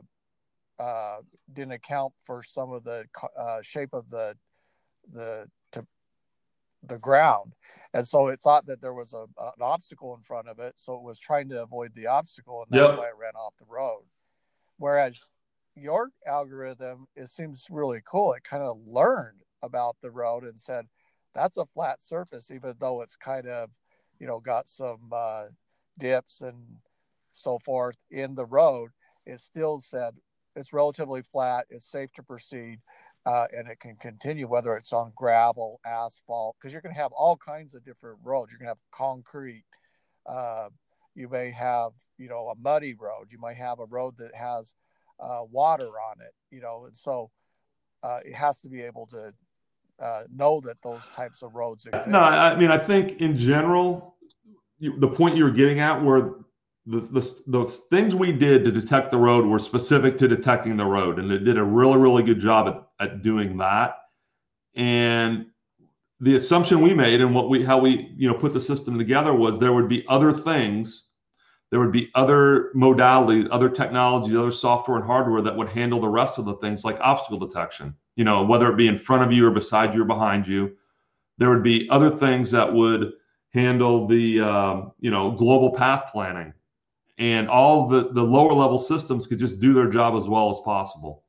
uh, 0.79 1.17
didn't 1.53 1.73
account 1.73 2.13
for 2.19 2.41
some 2.43 2.71
of 2.71 2.83
the 2.83 3.05
uh, 3.37 3.61
shape 3.61 3.93
of 3.93 4.09
the 4.09 4.35
the 5.11 5.47
to, 5.71 5.85
the 6.83 6.97
ground, 6.97 7.53
and 7.93 8.07
so 8.07 8.27
it 8.27 8.39
thought 8.41 8.65
that 8.67 8.81
there 8.81 8.93
was 8.93 9.13
a, 9.13 9.23
an 9.39 9.61
obstacle 9.61 10.15
in 10.15 10.21
front 10.21 10.47
of 10.47 10.59
it, 10.59 10.73
so 10.77 10.95
it 10.95 11.03
was 11.03 11.19
trying 11.19 11.49
to 11.49 11.61
avoid 11.61 11.91
the 11.95 12.07
obstacle, 12.07 12.63
and 12.63 12.79
that's 12.79 12.89
yep. 12.89 12.99
why 12.99 13.07
it 13.07 13.17
ran 13.19 13.35
off 13.35 13.53
the 13.57 13.65
road. 13.67 14.03
Whereas 14.77 15.19
your 15.75 16.11
algorithm 16.25 17.07
it 17.15 17.27
seems 17.27 17.67
really 17.69 18.01
cool 18.09 18.33
it 18.33 18.43
kind 18.43 18.63
of 18.63 18.77
learned 18.85 19.39
about 19.61 19.95
the 20.01 20.11
road 20.11 20.43
and 20.43 20.59
said 20.59 20.85
that's 21.33 21.57
a 21.57 21.65
flat 21.65 22.01
surface 22.01 22.51
even 22.51 22.73
though 22.79 23.01
it's 23.01 23.15
kind 23.15 23.47
of 23.47 23.69
you 24.19 24.27
know 24.27 24.39
got 24.39 24.67
some 24.67 25.12
uh, 25.12 25.45
dips 25.97 26.41
and 26.41 26.58
so 27.32 27.60
forth 27.60 27.95
in 28.12 28.36
the 28.36 28.45
road 28.45 28.89
it 29.25 29.39
still 29.39 29.79
said 29.79 30.13
it's 30.55 30.73
relatively 30.73 31.21
flat 31.21 31.65
it's 31.69 31.86
safe 31.86 32.12
to 32.13 32.23
proceed 32.23 32.79
uh, 33.25 33.45
and 33.55 33.67
it 33.67 33.79
can 33.79 33.95
continue 33.97 34.47
whether 34.47 34.75
it's 34.75 34.93
on 34.93 35.12
gravel 35.15 35.79
asphalt 35.86 36.55
because 36.60 36.73
you're 36.73 36.82
going 36.82 36.95
to 36.95 37.01
have 37.01 37.12
all 37.12 37.36
kinds 37.36 37.73
of 37.73 37.84
different 37.84 38.17
roads. 38.23 38.49
You're 38.49 38.60
going 38.60 38.67
to 38.67 38.71
have 38.71 38.91
concrete 38.91 39.65
uh, 40.25 40.69
you 41.15 41.27
may 41.27 41.51
have 41.51 41.91
you 42.17 42.29
know 42.29 42.47
a 42.47 42.55
muddy 42.55 42.93
road 42.93 43.27
you 43.29 43.38
might 43.39 43.58
have 43.58 43.79
a 43.79 43.86
road 43.86 44.15
that 44.17 44.34
has 44.36 44.73
uh, 45.19 45.41
water 45.49 45.88
on 45.88 46.21
it, 46.21 46.34
you 46.49 46.62
know, 46.62 46.86
and 46.86 46.95
so 46.95 47.29
uh, 48.03 48.19
it 48.23 48.34
has 48.34 48.62
to 48.62 48.69
be 48.69 48.82
able 48.82 49.05
to 49.08 49.34
uh, 50.01 50.23
know 50.33 50.62
that 50.62 50.77
those 50.83 51.07
types 51.15 51.41
of 51.41 51.55
roads 51.55 51.85
exist. 51.85 52.07
No, 52.07 52.19
I 52.19 52.55
mean, 52.55 52.71
I 52.71 52.77
think 52.77 53.21
in 53.21 53.38
general, 53.38 54.15
you, 54.77 54.99
the 54.99 55.07
point 55.07 55.35
you 55.35 55.43
were 55.43 55.51
getting 55.51 55.79
at 55.79 56.01
were 56.01 56.39
the, 56.85 57.01
the, 57.01 57.35
the 57.47 57.65
things 57.89 58.15
we 58.15 58.31
did 58.31 58.65
to 58.65 58.71
detect 58.71 59.12
the 59.12 59.17
road 59.17 59.45
were 59.45 59.59
specific 59.59 60.17
to 60.17 60.27
detecting 60.27 60.77
the 60.77 60.85
road, 60.85 61.19
and 61.19 61.31
it 61.31 61.39
did 61.39 61.57
a 61.57 61.63
really, 61.63 61.97
really 61.97 62.23
good 62.23 62.39
job 62.39 62.67
at, 62.67 63.05
at 63.05 63.23
doing 63.23 63.57
that. 63.57 63.97
And 64.75 65.47
the 66.19 66.35
assumption 66.35 66.81
we 66.81 66.93
made 66.93 67.21
and 67.21 67.33
what 67.33 67.49
we 67.49 67.63
how 67.63 67.79
we 67.79 68.13
you 68.17 68.27
know 68.27 68.33
put 68.33 68.53
the 68.53 68.59
system 68.59 68.97
together 68.97 69.33
was 69.33 69.57
there 69.57 69.73
would 69.73 69.88
be 69.88 70.05
other 70.07 70.33
things 70.33 71.09
there 71.69 71.79
would 71.79 71.91
be 71.91 72.09
other 72.15 72.71
modalities, 72.75 73.47
other 73.51 73.69
technologies 73.69 74.35
other 74.35 74.51
software 74.51 74.97
and 74.97 75.05
hardware 75.05 75.41
that 75.41 75.55
would 75.55 75.69
handle 75.69 76.01
the 76.01 76.07
rest 76.07 76.39
of 76.39 76.45
the 76.45 76.55
things 76.55 76.83
like 76.83 76.99
obstacle 76.99 77.38
detection. 77.38 77.93
You 78.19 78.25
know, 78.25 78.43
whether 78.43 78.69
it 78.69 78.75
be 78.75 78.89
in 78.89 78.97
front 78.97 79.23
of 79.23 79.32
you 79.32 79.47
or 79.47 79.51
beside 79.51 79.95
you 79.95 80.01
or 80.01 80.05
behind 80.05 80.45
you, 80.45 80.75
there 81.38 81.49
would 81.49 81.63
be 81.63 81.88
other 81.89 82.12
things 82.12 82.51
that 82.51 82.73
would 82.73 83.13
handle 83.53 84.08
the 84.08 84.41
um, 84.41 84.91
you 84.99 85.10
know 85.10 85.32
global 85.32 85.71
path 85.71 86.12
planning, 86.12 86.53
and 87.17 87.47
all 87.47 87.88
the 87.88 88.12
the 88.12 88.21
lower 88.21 88.51
level 88.51 88.77
systems 88.77 89.25
could 89.25 89.39
just 89.39 89.62
do 89.62 89.73
their 89.73 89.88
job 89.88 90.21
as 90.21 90.27
well 90.27 90.51
as 90.51 90.60
possible. 90.65 91.23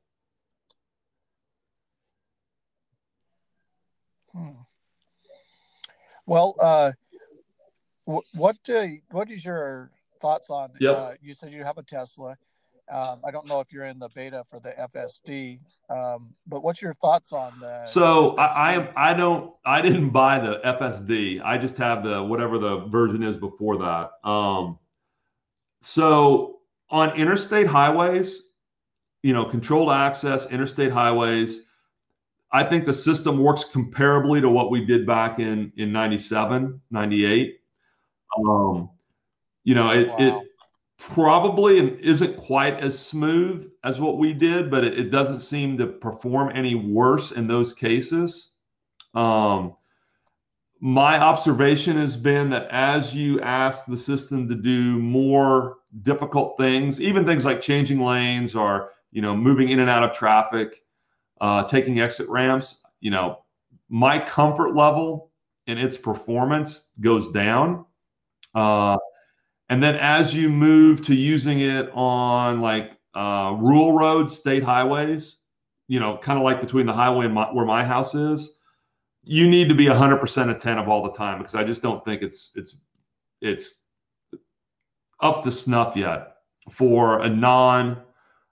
Hmm. 4.33 4.49
Well, 6.25 6.55
uh, 6.59 6.91
what 8.33 8.57
uh, 8.67 8.87
what 9.11 9.31
is 9.31 9.45
your 9.45 9.91
thoughts 10.19 10.49
on. 10.49 10.71
Yep. 10.81 10.97
Uh, 10.97 11.13
you 11.21 11.33
said 11.33 11.53
you 11.53 11.63
have 11.63 11.77
a 11.77 11.83
Tesla. 11.83 12.37
Um, 12.91 13.21
I 13.23 13.31
don't 13.31 13.47
know 13.47 13.61
if 13.61 13.71
you're 13.71 13.85
in 13.85 13.99
the 13.99 14.09
beta 14.09 14.43
for 14.43 14.59
the 14.59 14.71
FSD, 14.71 15.59
um, 15.89 16.31
but 16.45 16.61
what's 16.61 16.81
your 16.81 16.93
thoughts 16.95 17.31
on 17.31 17.53
that? 17.61 17.87
So 17.87 18.35
I, 18.35 18.75
I 18.75 19.11
I 19.11 19.13
don't 19.13 19.53
I 19.65 19.81
didn't 19.81 20.09
buy 20.09 20.39
the 20.39 20.59
FSD. 20.65 21.41
I 21.43 21.57
just 21.57 21.77
have 21.77 22.03
the 22.03 22.21
whatever 22.21 22.59
the 22.59 22.85
version 22.87 23.23
is 23.23 23.37
before 23.37 23.77
that. 23.77 24.29
Um, 24.29 24.77
so 25.81 26.59
on 26.89 27.15
interstate 27.15 27.65
highways, 27.65 28.41
you 29.23 29.31
know, 29.31 29.45
controlled 29.45 29.91
access, 29.91 30.45
interstate 30.47 30.91
highways. 30.91 31.61
I 32.51 32.65
think 32.65 32.83
the 32.83 32.93
system 32.93 33.39
works 33.39 33.63
comparably 33.63 34.41
to 34.41 34.49
what 34.49 34.69
we 34.69 34.85
did 34.85 35.07
back 35.07 35.39
in 35.39 35.71
in 35.77 35.93
97, 35.93 36.81
98. 36.91 37.57
Um, 38.37 38.89
you 39.63 39.75
know, 39.75 39.89
it, 39.91 40.09
wow. 40.09 40.17
it 40.19 40.47
probably 41.13 41.77
isn't 42.01 42.37
quite 42.37 42.79
as 42.79 42.97
smooth 42.97 43.69
as 43.83 43.99
what 43.99 44.17
we 44.17 44.33
did, 44.33 44.71
but 44.71 44.83
it, 44.83 44.97
it 44.97 45.09
doesn't 45.09 45.39
seem 45.39 45.77
to 45.77 45.87
perform 45.87 46.51
any 46.53 46.75
worse 46.75 47.31
in 47.31 47.47
those 47.47 47.73
cases. 47.73 48.51
Um, 49.13 49.75
my 50.79 51.19
observation 51.19 51.97
has 51.97 52.15
been 52.15 52.49
that 52.51 52.67
as 52.71 53.13
you 53.13 53.41
ask 53.41 53.85
the 53.85 53.97
system 53.97 54.47
to 54.47 54.55
do 54.55 54.97
more 54.99 55.77
difficult 56.01 56.57
things, 56.57 57.01
even 57.01 57.25
things 57.25 57.45
like 57.45 57.61
changing 57.61 57.99
lanes 57.99 58.55
or 58.55 58.91
you 59.11 59.21
know 59.21 59.35
moving 59.35 59.69
in 59.69 59.79
and 59.79 59.89
out 59.89 60.03
of 60.03 60.15
traffic, 60.15 60.83
uh, 61.41 61.63
taking 61.63 61.99
exit 61.99 62.27
ramps, 62.29 62.81
you 63.01 63.11
know, 63.11 63.43
my 63.89 64.17
comfort 64.17 64.75
level 64.75 65.31
in 65.67 65.77
its 65.77 65.97
performance 65.97 66.89
goes 66.99 67.29
down. 67.29 67.85
Uh, 68.55 68.97
and 69.71 69.81
then 69.81 69.95
as 69.95 70.35
you 70.35 70.49
move 70.49 71.01
to 71.05 71.15
using 71.15 71.61
it 71.61 71.89
on 71.93 72.59
like 72.59 72.91
uh, 73.15 73.55
rural 73.57 73.93
roads, 73.93 74.35
state 74.35 74.63
highways, 74.63 75.37
you 75.87 75.97
know, 75.97 76.17
kind 76.17 76.37
of 76.37 76.43
like 76.43 76.59
between 76.59 76.85
the 76.85 76.91
highway 76.91 77.23
and 77.23 77.33
my, 77.33 77.45
where 77.53 77.65
my 77.65 77.85
house 77.85 78.13
is, 78.13 78.51
you 79.23 79.49
need 79.49 79.69
to 79.69 79.75
be 79.75 79.85
100% 79.85 80.53
attentive 80.53 80.89
all 80.89 81.03
the 81.03 81.13
time 81.13 81.37
because 81.37 81.55
I 81.55 81.63
just 81.63 81.81
don't 81.81 82.03
think 82.03 82.21
it's 82.21 82.51
it's 82.53 82.75
it's 83.39 83.83
up 85.21 85.41
to 85.43 85.51
snuff 85.53 85.95
yet 85.95 86.33
for 86.69 87.21
a 87.21 87.29
non 87.29 88.01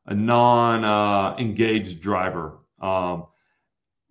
a 0.05 0.15
non 0.15 0.85
uh, 0.85 1.35
engaged 1.37 2.01
driver. 2.01 2.59
Um, 2.81 3.23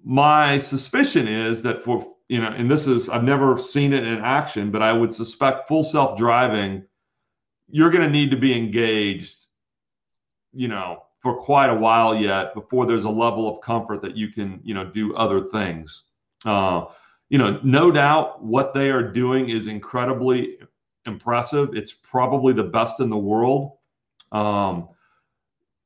my 0.04 0.58
suspicion 0.58 1.26
is 1.26 1.62
that 1.62 1.82
for 1.82 2.06
you 2.28 2.38
know, 2.42 2.48
and 2.48 2.70
this 2.70 2.86
is 2.86 3.08
I've 3.08 3.24
never 3.24 3.56
seen 3.56 3.94
it 3.94 4.04
in 4.04 4.18
action, 4.18 4.70
but 4.70 4.82
I 4.82 4.92
would 4.92 5.10
suspect 5.10 5.68
full 5.68 5.82
self 5.82 6.18
driving, 6.18 6.84
you're 7.70 7.90
going 7.90 8.04
to 8.04 8.10
need 8.10 8.30
to 8.30 8.36
be 8.36 8.56
engaged, 8.56 9.46
you 10.52 10.68
know, 10.68 11.02
for 11.20 11.36
quite 11.36 11.68
a 11.68 11.74
while 11.74 12.14
yet 12.14 12.54
before 12.54 12.86
there's 12.86 13.04
a 13.04 13.10
level 13.10 13.48
of 13.48 13.60
comfort 13.60 14.00
that 14.02 14.16
you 14.16 14.28
can 14.28 14.60
you 14.62 14.74
know 14.74 14.84
do 14.84 15.14
other 15.16 15.42
things. 15.42 16.04
Uh, 16.44 16.86
you 17.28 17.38
know, 17.38 17.60
no 17.62 17.90
doubt 17.90 18.42
what 18.42 18.72
they 18.72 18.90
are 18.90 19.02
doing 19.02 19.50
is 19.50 19.66
incredibly 19.66 20.58
impressive. 21.06 21.70
It's 21.74 21.92
probably 21.92 22.54
the 22.54 22.62
best 22.62 23.00
in 23.00 23.10
the 23.10 23.18
world. 23.18 23.72
Um, 24.32 24.88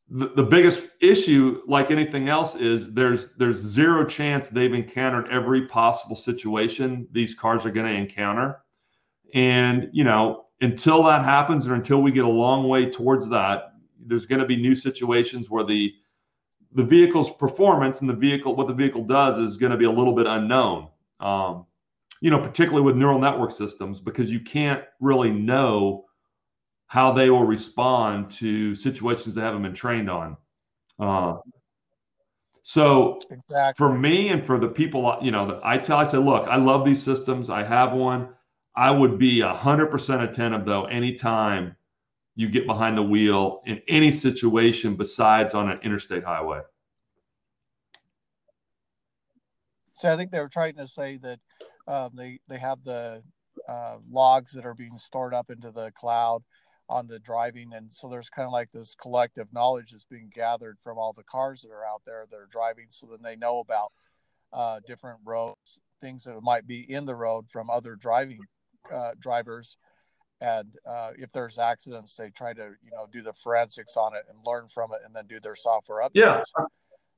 the, 0.08 0.28
the 0.36 0.42
biggest 0.42 0.88
issue, 1.00 1.62
like 1.66 1.90
anything 1.90 2.28
else, 2.28 2.54
is 2.54 2.92
there's 2.92 3.34
there's 3.36 3.56
zero 3.56 4.04
chance 4.04 4.48
they've 4.48 4.74
encountered 4.74 5.28
every 5.30 5.66
possible 5.66 6.16
situation 6.16 7.08
these 7.12 7.34
cars 7.34 7.64
are 7.64 7.70
going 7.70 7.86
to 7.86 7.98
encounter, 7.98 8.62
and 9.32 9.88
you 9.92 10.04
know 10.04 10.46
until 10.62 11.02
that 11.04 11.24
happens 11.24 11.68
or 11.68 11.74
until 11.74 12.00
we 12.02 12.12
get 12.12 12.24
a 12.24 12.28
long 12.28 12.68
way 12.68 12.90
towards 12.90 13.28
that, 13.28 13.74
there's 14.06 14.26
going 14.26 14.40
to 14.40 14.46
be 14.46 14.56
new 14.56 14.74
situations 14.74 15.50
where 15.50 15.64
the 15.64 15.94
the 16.74 16.82
vehicle's 16.82 17.30
performance 17.30 18.00
and 18.00 18.08
the 18.08 18.14
vehicle 18.14 18.56
what 18.56 18.66
the 18.66 18.74
vehicle 18.74 19.04
does 19.04 19.38
is 19.38 19.58
going 19.58 19.72
to 19.72 19.78
be 19.78 19.84
a 19.84 19.90
little 19.90 20.14
bit 20.14 20.26
unknown. 20.26 20.88
Um, 21.20 21.66
you 22.22 22.30
know 22.30 22.38
particularly 22.38 22.82
with 22.82 22.96
neural 22.96 23.18
network 23.18 23.50
systems 23.50 24.00
because 24.00 24.32
you 24.32 24.40
can't 24.40 24.82
really 25.00 25.30
know 25.30 26.06
how 26.86 27.12
they 27.12 27.28
will 27.28 27.44
respond 27.44 28.30
to 28.30 28.74
situations 28.74 29.34
they 29.34 29.40
haven't 29.40 29.62
been 29.62 29.74
trained 29.74 30.08
on. 30.08 30.36
Uh, 30.98 31.38
so 32.62 33.18
exactly. 33.30 33.74
for 33.76 33.92
me 33.92 34.28
and 34.28 34.46
for 34.46 34.60
the 34.60 34.68
people 34.68 35.18
you 35.20 35.32
know 35.32 35.48
that 35.48 35.60
i 35.64 35.76
tell 35.76 35.98
i 35.98 36.04
say 36.04 36.16
look 36.16 36.46
i 36.46 36.56
love 36.56 36.84
these 36.84 37.02
systems. 37.02 37.50
I 37.50 37.64
have 37.64 37.92
one 37.92 38.28
i 38.74 38.90
would 38.90 39.18
be 39.18 39.38
100% 39.38 40.28
attentive 40.28 40.64
though 40.64 40.84
anytime 40.84 41.76
you 42.34 42.48
get 42.48 42.66
behind 42.66 42.96
the 42.96 43.02
wheel 43.02 43.62
in 43.66 43.80
any 43.88 44.10
situation 44.10 44.96
besides 44.96 45.54
on 45.54 45.70
an 45.70 45.78
interstate 45.82 46.24
highway. 46.24 46.60
So 49.94 50.10
I 50.10 50.16
think 50.16 50.30
they 50.30 50.40
were 50.40 50.48
trying 50.48 50.76
to 50.76 50.88
say 50.88 51.18
that 51.18 51.38
um, 51.86 52.12
they 52.14 52.40
they 52.48 52.58
have 52.58 52.82
the 52.82 53.22
uh, 53.68 53.98
logs 54.10 54.52
that 54.52 54.64
are 54.64 54.74
being 54.74 54.96
stored 54.96 55.34
up 55.34 55.50
into 55.50 55.70
the 55.70 55.90
cloud 55.92 56.42
on 56.88 57.06
the 57.06 57.18
driving, 57.18 57.72
and 57.74 57.92
so 57.92 58.08
there's 58.08 58.30
kind 58.30 58.46
of 58.46 58.52
like 58.52 58.70
this 58.72 58.94
collective 58.94 59.52
knowledge 59.52 59.92
that's 59.92 60.04
being 60.04 60.30
gathered 60.34 60.78
from 60.80 60.98
all 60.98 61.12
the 61.12 61.22
cars 61.24 61.60
that 61.62 61.70
are 61.70 61.84
out 61.84 62.02
there 62.06 62.26
that 62.30 62.36
are 62.36 62.48
driving. 62.50 62.86
So 62.90 63.06
then 63.06 63.20
they 63.22 63.36
know 63.36 63.60
about 63.60 63.92
uh, 64.52 64.80
different 64.86 65.18
roads, 65.24 65.78
things 66.00 66.24
that 66.24 66.40
might 66.42 66.66
be 66.66 66.90
in 66.90 67.04
the 67.04 67.14
road 67.14 67.50
from 67.50 67.68
other 67.68 67.94
driving 67.94 68.40
uh, 68.92 69.10
drivers. 69.18 69.76
And 70.40 70.72
uh, 70.86 71.12
if 71.16 71.30
there's 71.30 71.58
accidents 71.58 72.16
they 72.16 72.30
try 72.30 72.52
to 72.52 72.72
you 72.82 72.90
know 72.90 73.06
do 73.10 73.22
the 73.22 73.32
forensics 73.32 73.96
on 73.96 74.14
it 74.14 74.24
and 74.28 74.38
learn 74.44 74.66
from 74.68 74.92
it 74.92 75.00
and 75.04 75.14
then 75.14 75.26
do 75.26 75.38
their 75.38 75.56
software 75.56 76.02
updates. 76.02 76.10
Yeah. 76.14 76.42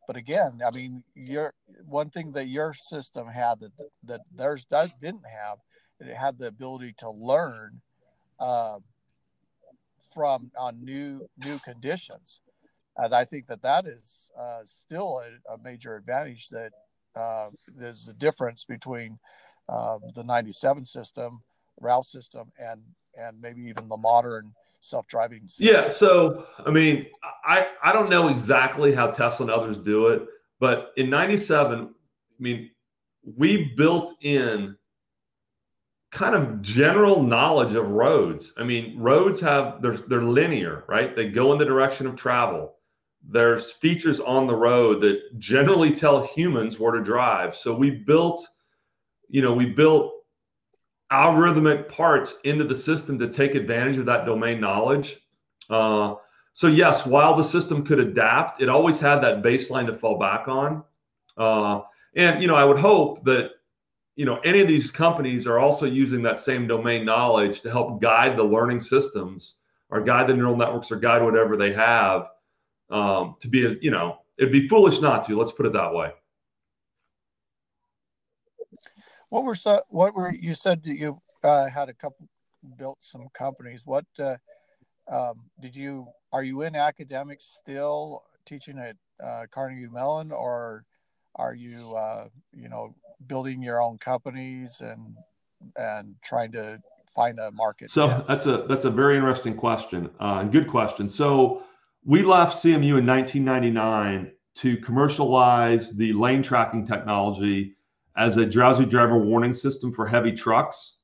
But 0.06 0.18
again 0.18 0.60
i 0.66 0.70
mean 0.70 1.02
your 1.14 1.54
one 1.86 2.10
thing 2.10 2.32
that 2.32 2.48
your 2.48 2.74
system 2.74 3.26
had 3.26 3.60
that 3.60 3.72
that 4.02 4.20
theirs 4.34 4.66
does, 4.66 4.90
didn't 5.00 5.24
have 5.26 5.58
it 6.00 6.14
had 6.14 6.38
the 6.38 6.48
ability 6.48 6.94
to 6.98 7.10
learn 7.10 7.80
uh, 8.40 8.78
from 10.12 10.50
on 10.58 10.84
new 10.84 11.26
new 11.38 11.58
conditions. 11.60 12.40
And 12.96 13.14
i 13.14 13.24
think 13.24 13.46
that 13.46 13.62
that 13.62 13.86
is 13.86 14.30
uh, 14.38 14.60
still 14.64 15.20
a, 15.20 15.54
a, 15.54 15.58
major 15.58 15.96
advantage 15.96 16.48
that 16.50 16.72
uh, 17.16 17.48
there's 17.66 18.08
a 18.08 18.14
difference 18.14 18.64
between 18.64 19.18
uh, 19.68 19.98
the 20.14 20.24
97 20.24 20.84
system 20.84 21.40
RAL 21.80 22.02
system 22.02 22.50
and 22.58 22.80
and 23.16 23.40
maybe 23.40 23.62
even 23.62 23.88
the 23.88 23.96
modern 23.96 24.52
self-driving 24.80 25.48
system. 25.48 25.66
yeah 25.66 25.88
so 25.88 26.46
i 26.66 26.70
mean 26.70 27.06
i 27.44 27.68
i 27.82 27.92
don't 27.92 28.10
know 28.10 28.28
exactly 28.28 28.94
how 28.94 29.06
tesla 29.06 29.46
and 29.46 29.54
others 29.54 29.78
do 29.78 30.08
it 30.08 30.26
but 30.60 30.92
in 30.96 31.08
97 31.08 31.84
i 31.88 32.42
mean 32.42 32.70
we 33.36 33.72
built 33.76 34.14
in 34.22 34.76
kind 36.14 36.36
of 36.36 36.62
general 36.62 37.22
knowledge 37.22 37.74
of 37.74 37.90
roads. 37.90 38.52
I 38.56 38.62
mean 38.62 38.98
roads 38.98 39.40
have 39.40 39.82
they're, 39.82 39.96
they're 39.96 40.22
linear 40.22 40.84
right? 40.88 41.14
They 41.14 41.28
go 41.28 41.52
in 41.52 41.58
the 41.58 41.64
direction 41.64 42.06
of 42.06 42.16
travel. 42.16 42.76
There's 43.26 43.72
features 43.72 44.20
on 44.20 44.46
the 44.46 44.54
road 44.54 45.02
that 45.02 45.38
generally 45.38 45.92
tell 45.92 46.24
humans 46.24 46.78
where 46.78 46.92
to 46.92 47.02
drive. 47.02 47.56
So 47.56 47.74
we 47.74 47.90
built 47.90 48.46
you 49.28 49.42
know 49.42 49.52
we 49.52 49.66
built 49.66 50.12
algorithmic 51.14 51.88
parts 51.88 52.36
into 52.42 52.64
the 52.64 52.74
system 52.74 53.18
to 53.20 53.28
take 53.28 53.54
advantage 53.54 53.96
of 53.96 54.06
that 54.06 54.26
domain 54.26 54.60
knowledge. 54.60 55.20
Uh, 55.70 56.14
so 56.52 56.66
yes, 56.66 57.06
while 57.06 57.36
the 57.36 57.44
system 57.44 57.84
could 57.84 58.00
adapt, 58.00 58.60
it 58.60 58.68
always 58.68 58.98
had 58.98 59.20
that 59.20 59.42
baseline 59.42 59.86
to 59.86 59.96
fall 59.96 60.18
back 60.18 60.48
on. 60.48 60.82
Uh, 61.36 61.82
and 62.16 62.42
you 62.42 62.48
know, 62.48 62.56
I 62.56 62.64
would 62.64 62.78
hope 62.78 63.24
that 63.24 63.50
you 64.16 64.24
know 64.24 64.38
any 64.44 64.60
of 64.60 64.68
these 64.68 64.90
companies 64.90 65.46
are 65.46 65.58
also 65.58 65.86
using 65.86 66.22
that 66.22 66.38
same 66.38 66.66
domain 66.66 67.04
knowledge 67.04 67.62
to 67.62 67.70
help 67.70 68.00
guide 68.00 68.36
the 68.36 68.42
learning 68.42 68.80
systems 68.80 69.54
or 69.90 70.00
guide 70.00 70.28
the 70.28 70.34
neural 70.34 70.56
networks 70.56 70.90
or 70.90 70.96
guide 70.96 71.22
whatever 71.22 71.56
they 71.56 71.72
have 71.72 72.28
um, 72.90 73.36
to 73.40 73.48
be 73.48 73.66
as 73.66 73.76
you 73.80 73.90
know 73.90 74.18
it'd 74.38 74.52
be 74.52 74.68
foolish 74.68 75.00
not 75.00 75.24
to 75.24 75.38
let's 75.38 75.52
put 75.52 75.66
it 75.66 75.72
that 75.72 75.92
way 75.92 76.12
What 79.30 79.44
were 79.44 79.54
so, 79.54 79.82
what 79.88 80.14
were 80.14 80.32
you 80.32 80.54
said 80.54 80.82
that 80.84 80.96
you 80.96 81.20
uh, 81.42 81.68
had 81.68 81.88
a 81.88 81.94
couple 81.94 82.28
built 82.76 82.98
some 83.00 83.28
companies. 83.34 83.82
What 83.84 84.06
uh, 84.18 84.36
um, 85.10 85.44
did 85.60 85.76
you 85.76 86.08
are 86.32 86.42
you 86.42 86.62
in 86.62 86.74
academics 86.74 87.44
still 87.60 88.22
teaching 88.46 88.78
at 88.78 88.96
uh, 89.22 89.46
Carnegie 89.50 89.86
Mellon 89.86 90.32
or 90.32 90.84
are 91.36 91.54
you 91.54 91.94
uh, 91.94 92.28
you 92.52 92.68
know 92.68 92.94
building 93.26 93.62
your 93.62 93.82
own 93.82 93.98
companies 93.98 94.80
and 94.80 95.16
and 95.76 96.14
trying 96.22 96.52
to 96.52 96.80
find 97.14 97.38
a 97.38 97.50
market? 97.52 97.90
So 97.90 98.24
that's 98.26 98.46
a 98.46 98.64
that's 98.68 98.84
a 98.84 98.90
very 98.90 99.16
interesting 99.16 99.56
question 99.56 100.10
uh, 100.20 100.38
and 100.40 100.50
good 100.50 100.68
question. 100.68 101.08
So 101.08 101.62
we 102.04 102.22
left 102.22 102.56
CMU 102.56 102.98
in 102.98 103.06
1999 103.06 104.32
to 104.56 104.76
commercialize 104.78 105.96
the 105.96 106.12
lane 106.12 106.42
tracking 106.42 106.86
technology 106.86 107.74
as 108.16 108.36
a 108.36 108.46
drowsy 108.46 108.86
driver 108.86 109.18
warning 109.18 109.54
system 109.54 109.92
for 109.92 110.06
heavy 110.06 110.32
trucks. 110.32 110.98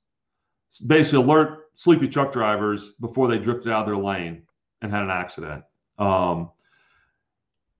Basically, 0.87 1.25
alert 1.25 1.71
sleepy 1.75 2.09
truck 2.09 2.33
drivers 2.33 2.91
before 3.01 3.29
they 3.29 3.39
drifted 3.39 3.73
out 3.73 3.81
of 3.81 3.87
their 3.87 3.97
lane 3.97 4.43
and 4.83 4.93
had 4.93 5.03
an 5.03 5.11
accident. 5.11 5.65
Um, 5.99 6.51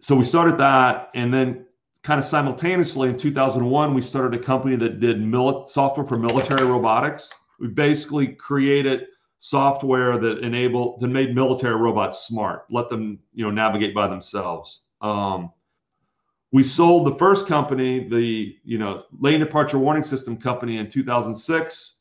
so 0.01 0.17
we 0.17 0.25
started 0.25 0.59
that, 0.59 1.11
and 1.15 1.33
then 1.33 1.67
kind 2.03 2.19
of 2.19 2.25
simultaneously 2.25 3.11
in 3.11 3.17
2001, 3.17 3.95
we 3.95 4.01
started 4.01 4.39
a 4.39 4.43
company 4.43 4.77
that 4.77 5.01
did 5.01 5.21
software 5.69 6.07
for 6.07 6.19
military 6.19 6.65
robotics. 6.65 7.33
We 7.59 7.69
basically 7.69 8.29
created 8.29 9.07
software 9.41 10.19
that 10.19 10.39
enabled 10.39 11.01
that 11.01 11.09
made 11.09 11.35
military 11.35 11.77
robots 11.77 12.27
smart, 12.27 12.65
let 12.71 12.89
them 12.89 13.19
you 13.33 13.45
know 13.45 13.51
navigate 13.51 13.95
by 13.95 14.07
themselves. 14.07 14.83
Um, 15.01 15.51
we 16.53 16.63
sold 16.63 17.07
the 17.07 17.17
first 17.17 17.47
company, 17.47 18.09
the 18.09 18.57
you 18.65 18.79
know 18.79 19.03
lane 19.19 19.41
departure 19.41 19.79
warning 19.79 20.03
system 20.03 20.37
company, 20.37 20.79
in 20.79 20.89
2006, 20.89 21.99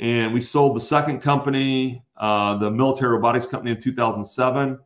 and 0.00 0.32
we 0.32 0.40
sold 0.40 0.76
the 0.76 0.80
second 0.80 1.20
company, 1.20 2.04
uh, 2.16 2.56
the 2.58 2.70
military 2.70 3.12
robotics 3.12 3.46
company, 3.46 3.72
in 3.72 3.80
2007. 3.80 4.78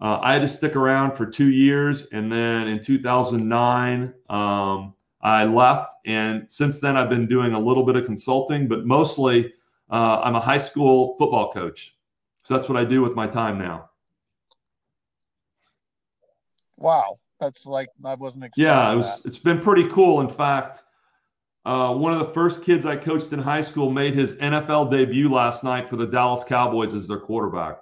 Uh, 0.00 0.18
I 0.22 0.32
had 0.32 0.42
to 0.42 0.48
stick 0.48 0.76
around 0.76 1.16
for 1.16 1.26
two 1.26 1.50
years, 1.50 2.06
and 2.12 2.30
then 2.30 2.68
in 2.68 2.82
2009, 2.82 4.14
um, 4.30 4.94
I 5.20 5.44
left. 5.44 5.94
And 6.06 6.50
since 6.50 6.78
then, 6.78 6.96
I've 6.96 7.10
been 7.10 7.26
doing 7.26 7.54
a 7.54 7.58
little 7.58 7.84
bit 7.84 7.96
of 7.96 8.04
consulting, 8.04 8.68
but 8.68 8.86
mostly 8.86 9.52
uh, 9.90 10.20
I'm 10.22 10.36
a 10.36 10.40
high 10.40 10.58
school 10.58 11.16
football 11.18 11.52
coach. 11.52 11.96
So 12.44 12.54
that's 12.54 12.68
what 12.68 12.78
I 12.78 12.84
do 12.84 13.02
with 13.02 13.14
my 13.14 13.26
time 13.26 13.58
now. 13.58 13.90
Wow, 16.76 17.18
that's 17.40 17.66
like 17.66 17.88
I 18.04 18.14
wasn't 18.14 18.44
expecting. 18.44 18.66
Yeah, 18.66 18.92
it 18.92 18.96
was. 18.96 19.24
It's 19.24 19.38
been 19.38 19.60
pretty 19.60 19.88
cool. 19.88 20.20
In 20.20 20.28
fact, 20.28 20.82
uh, 21.64 21.92
one 21.92 22.12
of 22.12 22.18
the 22.18 22.32
first 22.32 22.64
kids 22.64 22.86
I 22.86 22.96
coached 22.96 23.32
in 23.32 23.38
high 23.38 23.62
school 23.62 23.90
made 23.90 24.14
his 24.14 24.32
NFL 24.34 24.90
debut 24.90 25.28
last 25.28 25.64
night 25.64 25.88
for 25.88 25.96
the 25.96 26.06
Dallas 26.06 26.44
Cowboys 26.44 26.94
as 26.94 27.06
their 27.06 27.18
quarterback. 27.18 27.78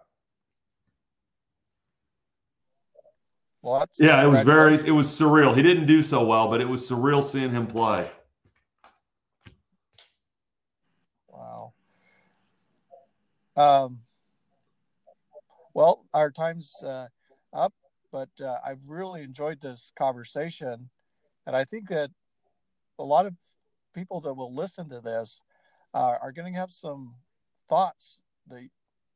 What? 3.61 3.91
Yeah, 3.99 4.23
it 4.23 4.27
was 4.27 4.43
very. 4.43 4.75
It 4.75 4.93
was 4.93 5.09
surreal. 5.09 5.55
He 5.57 5.63
didn't 5.63 5.87
do 5.87 6.03
so 6.03 6.25
well, 6.25 6.49
but 6.49 6.61
it 6.61 6.69
was 6.69 6.89
surreal 6.89 7.23
seeing 7.23 7.51
him 7.51 7.67
play. 7.67 8.09
Wow. 11.29 11.73
Um. 13.57 14.01
Well, 15.75 16.07
our 16.15 16.31
time's 16.31 16.73
uh, 16.83 17.09
up, 17.53 17.75
but 18.17 18.31
uh, 18.43 18.57
I've 18.65 18.81
really 18.87 19.21
enjoyed 19.21 19.61
this 19.61 19.93
conversation, 19.99 20.89
and 21.47 21.55
I 21.55 21.65
think 21.65 21.91
that 21.91 22.11
a 22.99 23.05
lot 23.05 23.27
of 23.27 23.35
people 23.95 24.23
that 24.23 24.33
will 24.33 24.55
listen 24.55 24.89
to 24.89 25.03
this 25.03 25.43
uh, 25.93 26.15
are 26.23 26.33
going 26.33 26.51
to 26.51 26.59
have 26.59 26.71
some 26.71 27.15
thoughts 27.69 28.21
they 28.51 28.71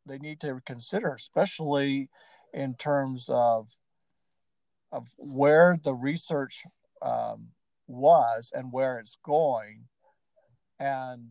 they 0.04 0.18
need 0.18 0.38
to 0.40 0.60
consider, 0.66 1.14
especially 1.14 2.10
in 2.52 2.74
terms 2.74 3.30
of 3.30 3.70
of 4.92 5.08
where 5.16 5.78
the 5.82 5.94
research 5.94 6.64
um, 7.00 7.48
was 7.86 8.52
and 8.54 8.70
where 8.70 8.98
it's 8.98 9.16
going. 9.24 9.80
And 10.78 11.26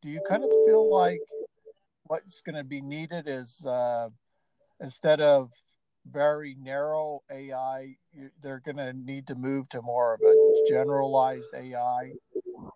do 0.00 0.08
you 0.08 0.22
kind 0.26 0.44
of 0.44 0.50
feel 0.64 0.90
like 0.90 1.20
what's 2.04 2.40
going 2.40 2.56
to 2.56 2.64
be 2.64 2.80
needed 2.80 3.28
is 3.28 3.62
uh, 3.66 4.08
instead 4.80 5.20
of 5.20 5.52
very 6.10 6.56
narrow 6.60 7.22
AI, 7.30 7.96
they're 8.42 8.60
going 8.60 8.76
to 8.76 8.92
need 8.92 9.26
to 9.28 9.34
move 9.34 9.68
to 9.70 9.82
more 9.82 10.14
of 10.14 10.20
a 10.20 10.68
generalized 10.68 11.48
AI 11.54 12.12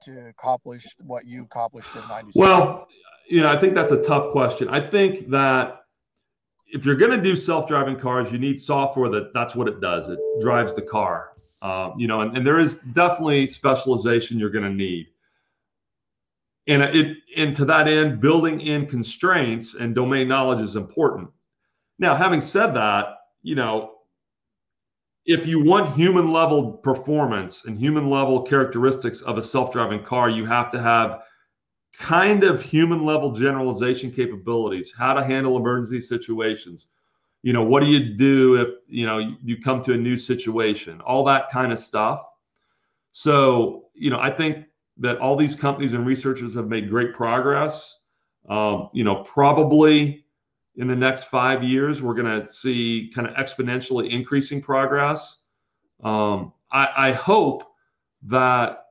to 0.03 0.29
accomplish 0.29 0.87
what 1.01 1.27
you 1.27 1.43
accomplished 1.43 1.95
in 1.95 2.07
97? 2.09 2.33
Well, 2.35 2.89
you 3.29 3.43
know, 3.43 3.49
I 3.49 3.59
think 3.59 3.75
that's 3.75 3.93
a 3.93 4.03
tough 4.03 4.33
question. 4.33 4.69
I 4.69 4.89
think 4.89 5.29
that 5.31 5.81
if 6.69 6.85
you're 6.85 6.97
going 6.97 7.13
to 7.13 7.23
do 7.23 7.37
self-driving 7.37 7.99
cars, 7.99 8.31
you 8.33 8.39
need 8.39 8.61
software 8.61 9.11
that 9.11 9.33
that's 9.33 9.55
what 9.55 9.69
it 9.69 9.81
does. 9.81 10.09
It 10.09 10.19
drives 10.41 10.75
the 10.75 10.83
car. 10.83 11.33
Um, 11.63 11.95
you 11.97 12.07
know, 12.07 12.21
and, 12.21 12.37
and 12.37 12.47
there 12.47 12.61
is 12.61 12.77
definitely 12.77 13.47
specialization 13.47 14.39
you're 14.39 14.51
going 14.51 14.65
to 14.65 14.71
need. 14.71 15.07
And 16.69 16.83
it, 16.83 17.17
and 17.37 17.55
to 17.57 17.65
that 17.67 17.87
end, 17.87 18.21
building 18.21 18.61
in 18.61 18.87
constraints 18.87 19.75
and 19.75 19.95
domain 19.95 20.29
knowledge 20.29 20.61
is 20.61 20.77
important. 20.77 21.31
Now, 21.99 22.17
having 22.17 22.41
said 22.41 22.75
that, 22.75 23.16
you 23.47 23.55
know, 23.55 23.93
if 25.25 25.47
you 25.47 25.63
want 25.63 25.95
human 25.95 26.33
level 26.33 26.73
performance 26.73 27.65
and 27.65 27.79
human 27.79 28.11
level 28.11 28.43
characteristics 28.43 29.23
of 29.23 29.39
a 29.39 29.45
self-driving 29.45 30.03
car, 30.03 30.29
you 30.29 30.45
have 30.45 30.69
to 30.73 30.83
have 30.83 31.23
kind 31.97 32.43
of 32.43 32.61
human 32.61 33.05
level 33.05 33.31
generalization 33.31 34.11
capabilities, 34.11 34.93
how 34.99 35.15
to 35.15 35.23
handle 35.23 35.57
emergency 35.57 36.01
situations. 36.01 36.89
You 37.43 37.53
know, 37.53 37.63
what 37.63 37.85
do 37.85 37.87
you 37.87 38.17
do 38.17 38.57
if, 38.61 38.69
you 38.89 39.07
know, 39.07 39.37
you 39.45 39.59
come 39.59 39.81
to 39.85 39.93
a 39.93 39.97
new 39.97 40.17
situation, 40.17 41.01
all 41.03 41.25
that 41.27 41.49
kind 41.49 41.73
of 41.73 41.79
stuff. 41.79 42.25
So, 43.13 43.85
you 43.95 44.11
know, 44.11 44.19
I 44.19 44.33
think 44.33 44.67
that 44.99 45.19
all 45.19 45.37
these 45.37 45.55
companies 45.55 45.95
and 45.95 46.05
researchers 46.05 46.55
have 46.57 46.67
made 46.67 46.91
great 46.91 47.15
progress. 47.15 47.97
Um, 48.49 48.91
you 48.93 49.05
know, 49.05 49.23
probably 49.23 50.26
in 50.77 50.89
the 50.89 50.97
next 50.97 51.25
five 51.25 51.63
years, 51.63 52.03
we're 52.03 52.15
going 52.15 52.41
to 52.41 52.47
see 52.47 53.11
kind 53.15 53.27
of 53.27 53.35
exponentially 53.35 54.11
increasing 54.11 54.61
progress. 54.61 55.39
Um, 56.03 56.53
I, 56.71 56.89
I 56.97 57.13
hope 57.13 57.65
that 58.25 58.85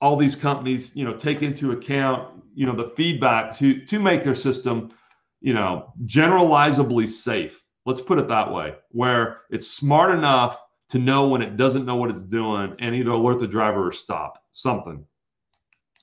all 0.00 0.16
these 0.16 0.36
companies, 0.36 0.94
you 0.94 1.04
know, 1.04 1.14
take 1.14 1.42
into 1.42 1.72
account, 1.72 2.42
you 2.54 2.66
know, 2.66 2.76
the 2.76 2.90
feedback 2.94 3.56
to 3.56 3.84
to 3.86 3.98
make 3.98 4.22
their 4.22 4.34
system, 4.34 4.92
you 5.40 5.54
know, 5.54 5.92
generalizably 6.04 7.06
safe. 7.06 7.62
Let's 7.86 8.00
put 8.00 8.18
it 8.18 8.28
that 8.28 8.52
way, 8.52 8.74
where 8.90 9.40
it's 9.50 9.66
smart 9.66 10.10
enough 10.10 10.62
to 10.90 10.98
know 10.98 11.28
when 11.28 11.42
it 11.42 11.56
doesn't 11.56 11.86
know 11.86 11.96
what 11.96 12.10
it's 12.10 12.22
doing 12.22 12.76
and 12.78 12.94
either 12.94 13.10
alert 13.10 13.40
the 13.40 13.46
driver 13.46 13.86
or 13.86 13.92
stop 13.92 14.42
something. 14.52 15.04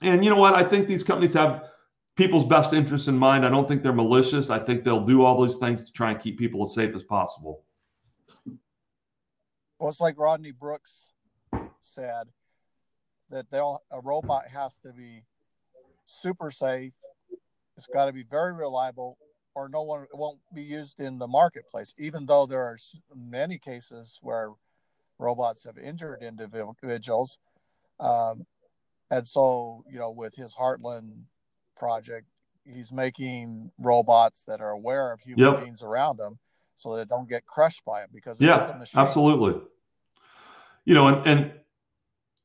And 0.02 0.24
you 0.24 0.32
know 0.32 0.38
what? 0.38 0.56
I 0.56 0.64
think 0.64 0.88
these 0.88 1.04
companies 1.04 1.34
have 1.34 1.71
people's 2.16 2.46
best 2.46 2.74
interests 2.74 3.08
in 3.08 3.18
mind. 3.18 3.46
I 3.46 3.50
don't 3.50 3.68
think 3.68 3.84
they're 3.84 3.94
malicious. 3.94 4.50
I 4.50 4.60
think 4.60 4.84
they'll 4.84 5.06
do 5.06 5.24
all 5.24 5.46
these 5.46 5.58
things 5.58 5.84
to 5.84 5.92
try 5.92 6.12
and 6.12 6.20
keep 6.20 6.38
people 6.38 6.64
as 6.64 6.74
safe 6.74 6.94
as 6.96 7.04
possible. 7.04 7.64
Well, 9.80 9.90
it's 9.90 10.02
like 10.02 10.20
Rodney 10.20 10.52
Brooks 10.52 11.14
said 11.82 12.28
that 13.30 13.50
they'll 13.50 13.82
a 13.92 14.00
robot 14.02 14.48
has 14.48 14.78
to 14.80 14.94
be 14.94 15.24
super 16.06 16.52
safe. 16.52 16.94
It's 17.78 17.88
got 17.88 18.06
to 18.06 18.14
be 18.14 18.24
very 18.24 18.54
reliable, 18.54 19.18
or 19.56 19.70
no 19.70 19.82
one 19.82 20.06
won't 20.14 20.40
be 20.54 20.62
used 20.62 21.00
in 21.00 21.18
the 21.18 21.28
marketplace. 21.28 21.94
Even 21.98 22.26
though 22.26 22.46
there 22.46 22.62
are 22.62 22.78
many 23.16 23.58
cases 23.58 24.20
where 24.22 24.50
robots 25.18 25.64
have 25.64 25.78
injured 25.78 26.22
individuals, 26.22 27.40
um, 28.00 28.46
and 29.10 29.26
so 29.26 29.84
you 29.90 29.98
know 29.98 30.12
with 30.12 30.36
his 30.36 30.54
Heartland 30.54 31.24
project, 31.82 32.28
he's 32.64 32.92
making 32.92 33.72
robots 33.80 34.44
that 34.46 34.62
are 34.62 34.70
aware 34.70 35.12
of 35.12 35.20
human 35.20 35.44
yep. 35.44 35.64
beings 35.64 35.82
around 35.82 36.18
them, 36.18 36.38
so 36.76 36.96
they 36.96 37.06
don't 37.06 37.28
get 37.28 37.44
crushed 37.48 37.84
by 37.86 38.02
them 38.02 38.10
because 38.14 38.40
yeah, 38.40 38.84
absolutely. 38.96 39.60
You 40.86 40.94
know, 40.94 41.08
and 41.08 41.28
and 41.28 41.52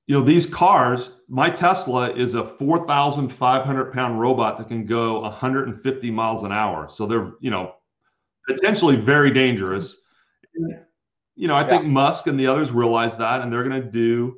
you 0.07 0.19
know, 0.19 0.25
these 0.25 0.47
cars, 0.47 1.21
my 1.29 1.51
Tesla 1.51 2.15
is 2.15 2.35
a 2.35 2.45
4,500 2.47 3.93
pound 3.93 4.21
robot 4.21 4.57
that 4.59 4.69
can 4.69 4.87
go 4.87 5.21
150 5.21 6.11
miles 6.13 6.45
an 6.45 6.53
hour. 6.53 6.89
So 6.89 7.07
they're, 7.07 7.33
you 7.41 7.51
know, 7.51 7.75
potentially 8.49 8.97
very 8.97 9.33
dangerous. 9.33 9.97
You 11.35 11.49
know, 11.49 11.57
I 11.57 11.63
yeah. 11.63 11.69
think 11.69 11.87
Musk 11.87 12.29
and 12.29 12.39
the 12.39 12.47
others 12.47 12.71
realize 12.71 13.17
that, 13.17 13.41
and 13.41 13.53
they're 13.53 13.65
going 13.65 13.83
to 13.83 13.91
do, 13.91 14.37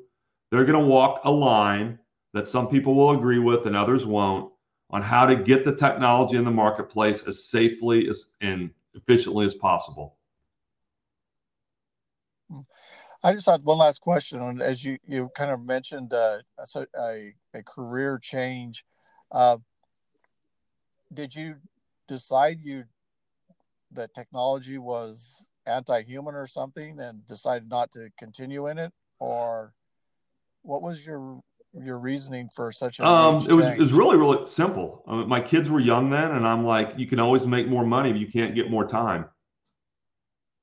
they're 0.51 0.65
going 0.65 0.83
to 0.83 0.87
walk 0.87 1.21
a 1.25 1.31
line 1.31 1.99
that 2.33 2.47
some 2.47 2.69
people 2.69 2.95
will 2.95 3.11
agree 3.11 3.39
with 3.39 3.67
and 3.67 3.77
others 3.77 4.07
won't 4.07 4.51
on 4.91 5.03
how 5.03 5.27
to 5.27 5.37
get 5.37 5.65
the 5.65 5.75
technology 5.75 6.37
in 6.37 6.45
the 6.45 6.51
marketplace 6.51 7.23
as 7.27 7.45
safely 7.45 8.09
as 8.09 8.31
and 8.41 8.71
efficiently 8.95 9.45
as 9.45 9.55
possible. 9.55 10.17
I 13.23 13.33
just 13.33 13.47
had 13.47 13.65
one 13.65 13.79
last 13.79 14.01
question. 14.01 14.63
As 14.63 14.85
you, 14.85 14.99
you 15.07 15.31
kind 15.35 15.51
of 15.51 15.65
mentioned 15.65 16.15
uh, 16.15 16.39
a, 16.75 16.87
a, 16.99 17.35
a 17.55 17.63
career 17.65 18.19
change, 18.23 18.85
uh, 19.33 19.59
did 21.13 21.35
you 21.35 21.57
decide 22.07 22.61
you 22.63 22.85
that 23.93 24.15
technology 24.15 24.79
was 24.79 25.45
anti-human 25.67 26.35
or 26.35 26.47
something 26.47 26.99
and 27.01 27.27
decided 27.27 27.69
not 27.69 27.91
to 27.93 28.09
continue 28.19 28.69
in 28.69 28.79
it, 28.79 28.93
or 29.19 29.75
what 30.63 30.81
was 30.81 31.07
your 31.07 31.41
your 31.75 31.99
reasoning 31.99 32.49
for 32.55 32.73
such 32.73 32.99
a 32.99 33.07
um, 33.07 33.37
it 33.49 33.55
was 33.55 33.67
it 33.69 33.79
was 33.79 33.93
really 33.93 34.17
really 34.17 34.47
simple. 34.47 35.05
Uh, 35.07 35.17
my 35.17 35.41
kids 35.41 35.71
were 35.71 35.81
young 35.81 36.11
then, 36.11 36.33
and 36.33 36.47
I'm 36.47 36.65
like, 36.65 36.95
you 36.97 37.07
can 37.07 37.21
always 37.21 37.47
make 37.47 37.69
more 37.69 37.85
money, 37.85 38.13
but 38.13 38.21
you 38.21 38.27
can't 38.27 38.55
get 38.55 38.71
more 38.71 38.87
time. 38.87 39.27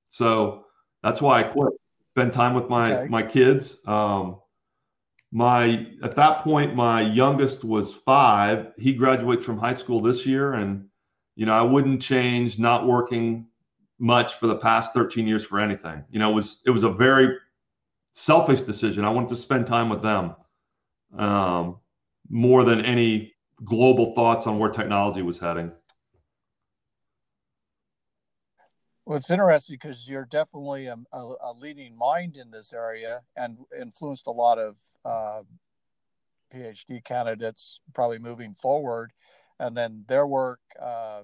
So 0.09 0.65
that's 1.03 1.21
why 1.21 1.41
I 1.41 1.43
quit 1.43 1.73
spend 2.11 2.31
time 2.31 2.53
with 2.53 2.69
my 2.69 2.95
okay. 2.95 3.09
my 3.09 3.23
kids. 3.23 3.77
Um, 3.85 4.39
my 5.31 5.87
at 6.03 6.15
that 6.15 6.39
point, 6.39 6.75
my 6.75 7.01
youngest 7.01 7.63
was 7.63 7.93
five. 7.93 8.71
He 8.77 8.93
graduates 8.93 9.45
from 9.45 9.57
high 9.57 9.73
school 9.73 9.99
this 9.99 10.25
year, 10.25 10.53
and 10.53 10.87
you 11.35 11.45
know 11.45 11.53
I 11.53 11.61
wouldn't 11.61 12.01
change 12.01 12.57
not 12.57 12.87
working 12.87 13.47
much 13.99 14.35
for 14.35 14.47
the 14.47 14.55
past 14.55 14.93
13 14.93 15.27
years 15.27 15.45
for 15.45 15.59
anything. 15.59 16.03
You 16.09 16.19
know, 16.19 16.31
it 16.31 16.33
was 16.33 16.61
it 16.65 16.71
was 16.71 16.83
a 16.83 16.89
very 16.89 17.37
selfish 18.13 18.61
decision. 18.61 19.05
I 19.05 19.09
wanted 19.09 19.29
to 19.29 19.35
spend 19.35 19.67
time 19.67 19.89
with 19.89 20.01
them 20.01 20.35
um, 21.17 21.77
more 22.29 22.63
than 22.63 22.83
any 22.83 23.33
global 23.63 24.13
thoughts 24.13 24.47
on 24.47 24.59
where 24.59 24.69
technology 24.69 25.21
was 25.21 25.39
heading. 25.39 25.71
Well, 29.05 29.17
it's 29.17 29.29
interesting 29.29 29.77
because 29.79 30.09
you're 30.09 30.25
definitely 30.25 30.87
a, 30.87 30.97
a, 31.13 31.33
a, 31.43 31.53
leading 31.53 31.95
mind 31.95 32.37
in 32.37 32.49
this 32.49 32.73
area 32.73 33.21
and 33.37 33.57
influenced 33.79 34.25
a 34.25 34.31
lot 34.31 34.57
of 34.57 34.77
uh, 35.05 35.43
PhD 36.51 37.03
candidates 37.03 37.81
probably 37.93 38.17
moving 38.17 38.55
forward, 38.55 39.13
and 39.59 39.77
then 39.77 40.05
their 40.07 40.25
work 40.25 40.59
uh, 40.81 41.21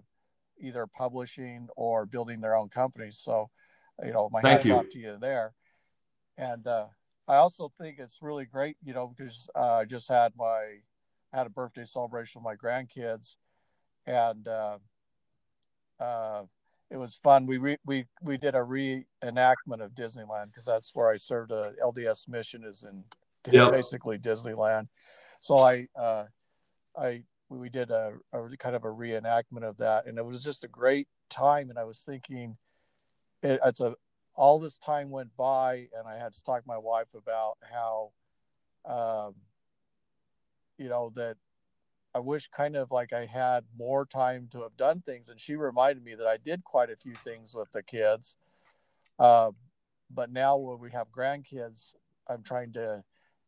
either 0.60 0.86
publishing 0.86 1.68
or 1.76 2.06
building 2.06 2.40
their 2.40 2.56
own 2.56 2.70
companies. 2.70 3.18
So, 3.18 3.50
you 4.06 4.14
know, 4.14 4.30
my 4.32 4.42
Thank 4.42 4.60
hats 4.60 4.66
you. 4.68 4.76
off 4.76 4.90
to 4.92 5.00
you 5.00 5.18
there. 5.20 5.54
And 6.38 6.66
uh, 6.68 6.86
I 7.28 7.36
also 7.36 7.72
think 7.80 8.00
it's 8.00 8.22
really 8.22 8.46
great, 8.46 8.78
you 8.84 8.94
know, 8.94 9.14
because 9.16 9.50
uh, 9.56 9.76
I 9.76 9.86
just 9.86 10.10
had 10.10 10.34
my 10.36 10.80
had 11.34 11.48
a 11.48 11.50
birthday 11.50 11.86
celebration 11.86 12.42
with 12.42 12.52
my 12.52 12.56
grandkids, 12.56 13.38
and 14.06 14.48
uh, 14.48 14.78
uh, 16.00 16.44
it 16.90 16.98
was 16.98 17.16
fun. 17.16 17.46
We 17.46 17.58
re, 17.58 17.78
we 17.86 18.06
we 18.22 18.38
did 18.38 18.56
a 18.56 18.60
reenactment 18.60 19.82
of 19.82 19.92
Disneyland 19.92 20.48
because 20.48 20.66
that's 20.66 20.92
where 20.94 21.10
I 21.10 21.16
served 21.16 21.52
a 21.52 21.74
LDS 21.82 22.28
mission 22.28 22.64
is 22.66 22.84
in 22.84 23.04
yep. 23.52 23.72
basically 23.72 24.18
Disneyland. 24.18 24.88
So 25.40 25.60
I 25.60 25.88
uh, 25.98 26.26
I 26.98 27.24
we 27.50 27.70
did 27.70 27.92
a, 27.92 28.14
a, 28.34 28.58
kind 28.58 28.76
of 28.76 28.84
a 28.84 28.88
reenactment 28.88 29.64
of 29.64 29.78
that, 29.78 30.06
and 30.06 30.18
it 30.18 30.26
was 30.26 30.44
just 30.44 30.64
a 30.64 30.68
great 30.68 31.08
time. 31.30 31.70
And 31.70 31.78
I 31.78 31.84
was 31.84 32.00
thinking, 32.00 32.58
it, 33.42 33.60
it's 33.64 33.80
a 33.80 33.96
all 34.36 34.60
this 34.60 34.78
time 34.78 35.10
went 35.10 35.36
by, 35.36 35.88
and 35.98 36.08
I 36.08 36.18
had 36.18 36.34
to 36.34 36.44
talk 36.44 36.64
to 36.64 36.68
my 36.68 36.78
wife 36.78 37.14
about 37.14 37.58
how, 37.62 38.12
um, 38.86 39.36
you 40.78 40.90
know, 40.90 41.12
that 41.16 41.38
I 42.14 42.20
wish 42.20 42.50
kind 42.50 42.76
of 42.76 42.92
like 42.92 43.14
I 43.14 43.26
had 43.26 43.64
more 43.78 44.06
time 44.06 44.50
to 44.52 44.64
have 44.64 44.76
done 44.78 45.02
things. 45.06 45.30
And 45.30 45.40
she 45.40 45.56
reminded 45.56 46.04
me 46.04 46.16
that 46.16 46.28
I 46.28 46.38
did 46.38 46.64
quite 46.64 46.90
a 46.90 46.96
few 46.96 47.14
things 47.24 47.56
with 47.56 47.72
the 47.72 47.84
kids. 47.84 48.36
Uh, 49.20 49.52
but 50.14 50.32
now 50.32 50.58
when 50.58 50.80
we 50.80 50.92
have 50.92 51.10
grandkids, 51.12 51.94
I'm 52.28 52.44
trying 52.44 52.74
to, 52.74 53.04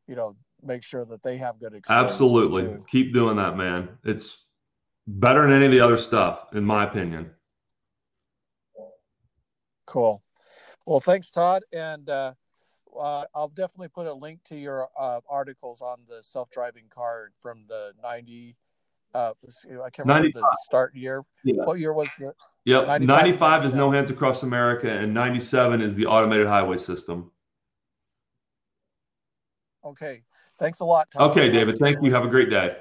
you 0.07 0.15
know, 0.15 0.35
make 0.61 0.83
sure 0.83 1.03
that 1.05 1.23
they 1.23 1.37
have 1.37 1.59
good 1.59 1.73
experiences. 1.73 2.21
Absolutely. 2.21 2.63
Too. 2.63 2.85
Keep 2.89 3.13
doing 3.13 3.35
that, 3.37 3.57
man. 3.57 3.89
It's 4.03 4.45
better 5.07 5.41
than 5.41 5.51
any 5.51 5.65
of 5.65 5.71
the 5.71 5.81
other 5.81 5.97
stuff, 5.97 6.47
in 6.53 6.63
my 6.63 6.85
opinion. 6.85 7.31
Cool. 9.85 10.23
Well, 10.85 10.99
thanks, 10.99 11.31
Todd. 11.31 11.63
And 11.71 12.09
uh, 12.09 12.33
uh, 12.99 13.25
I'll 13.33 13.49
definitely 13.49 13.89
put 13.89 14.07
a 14.07 14.13
link 14.13 14.43
to 14.45 14.55
your 14.55 14.89
uh, 14.97 15.21
articles 15.29 15.81
on 15.81 15.99
the 16.07 16.21
self-driving 16.21 16.85
car 16.89 17.31
from 17.41 17.65
the 17.67 17.93
90. 18.01 18.55
Uh, 19.13 19.33
I 19.83 19.89
can't 19.89 20.07
remember 20.07 20.29
the 20.33 20.57
start 20.63 20.95
year. 20.95 21.23
Yeah. 21.43 21.63
What 21.65 21.79
year 21.79 21.93
was 21.93 22.09
it? 22.19 22.35
Yep. 22.65 22.87
95, 22.87 23.01
95 23.01 23.65
is 23.65 23.73
No 23.73 23.91
Hands 23.91 24.09
Across 24.09 24.43
America, 24.43 24.89
and 24.89 25.13
97 25.13 25.81
is 25.81 25.95
the 25.95 26.07
automated 26.07 26.47
highway 26.47 26.77
system. 26.77 27.31
Okay. 29.85 30.23
Thanks 30.57 30.79
a 30.79 30.85
lot. 30.85 31.11
Todd. 31.11 31.31
Okay, 31.31 31.51
David. 31.51 31.77
Thank 31.79 32.01
you. 32.01 32.13
Have 32.13 32.25
a 32.25 32.29
great 32.29 32.49
day. 32.49 32.77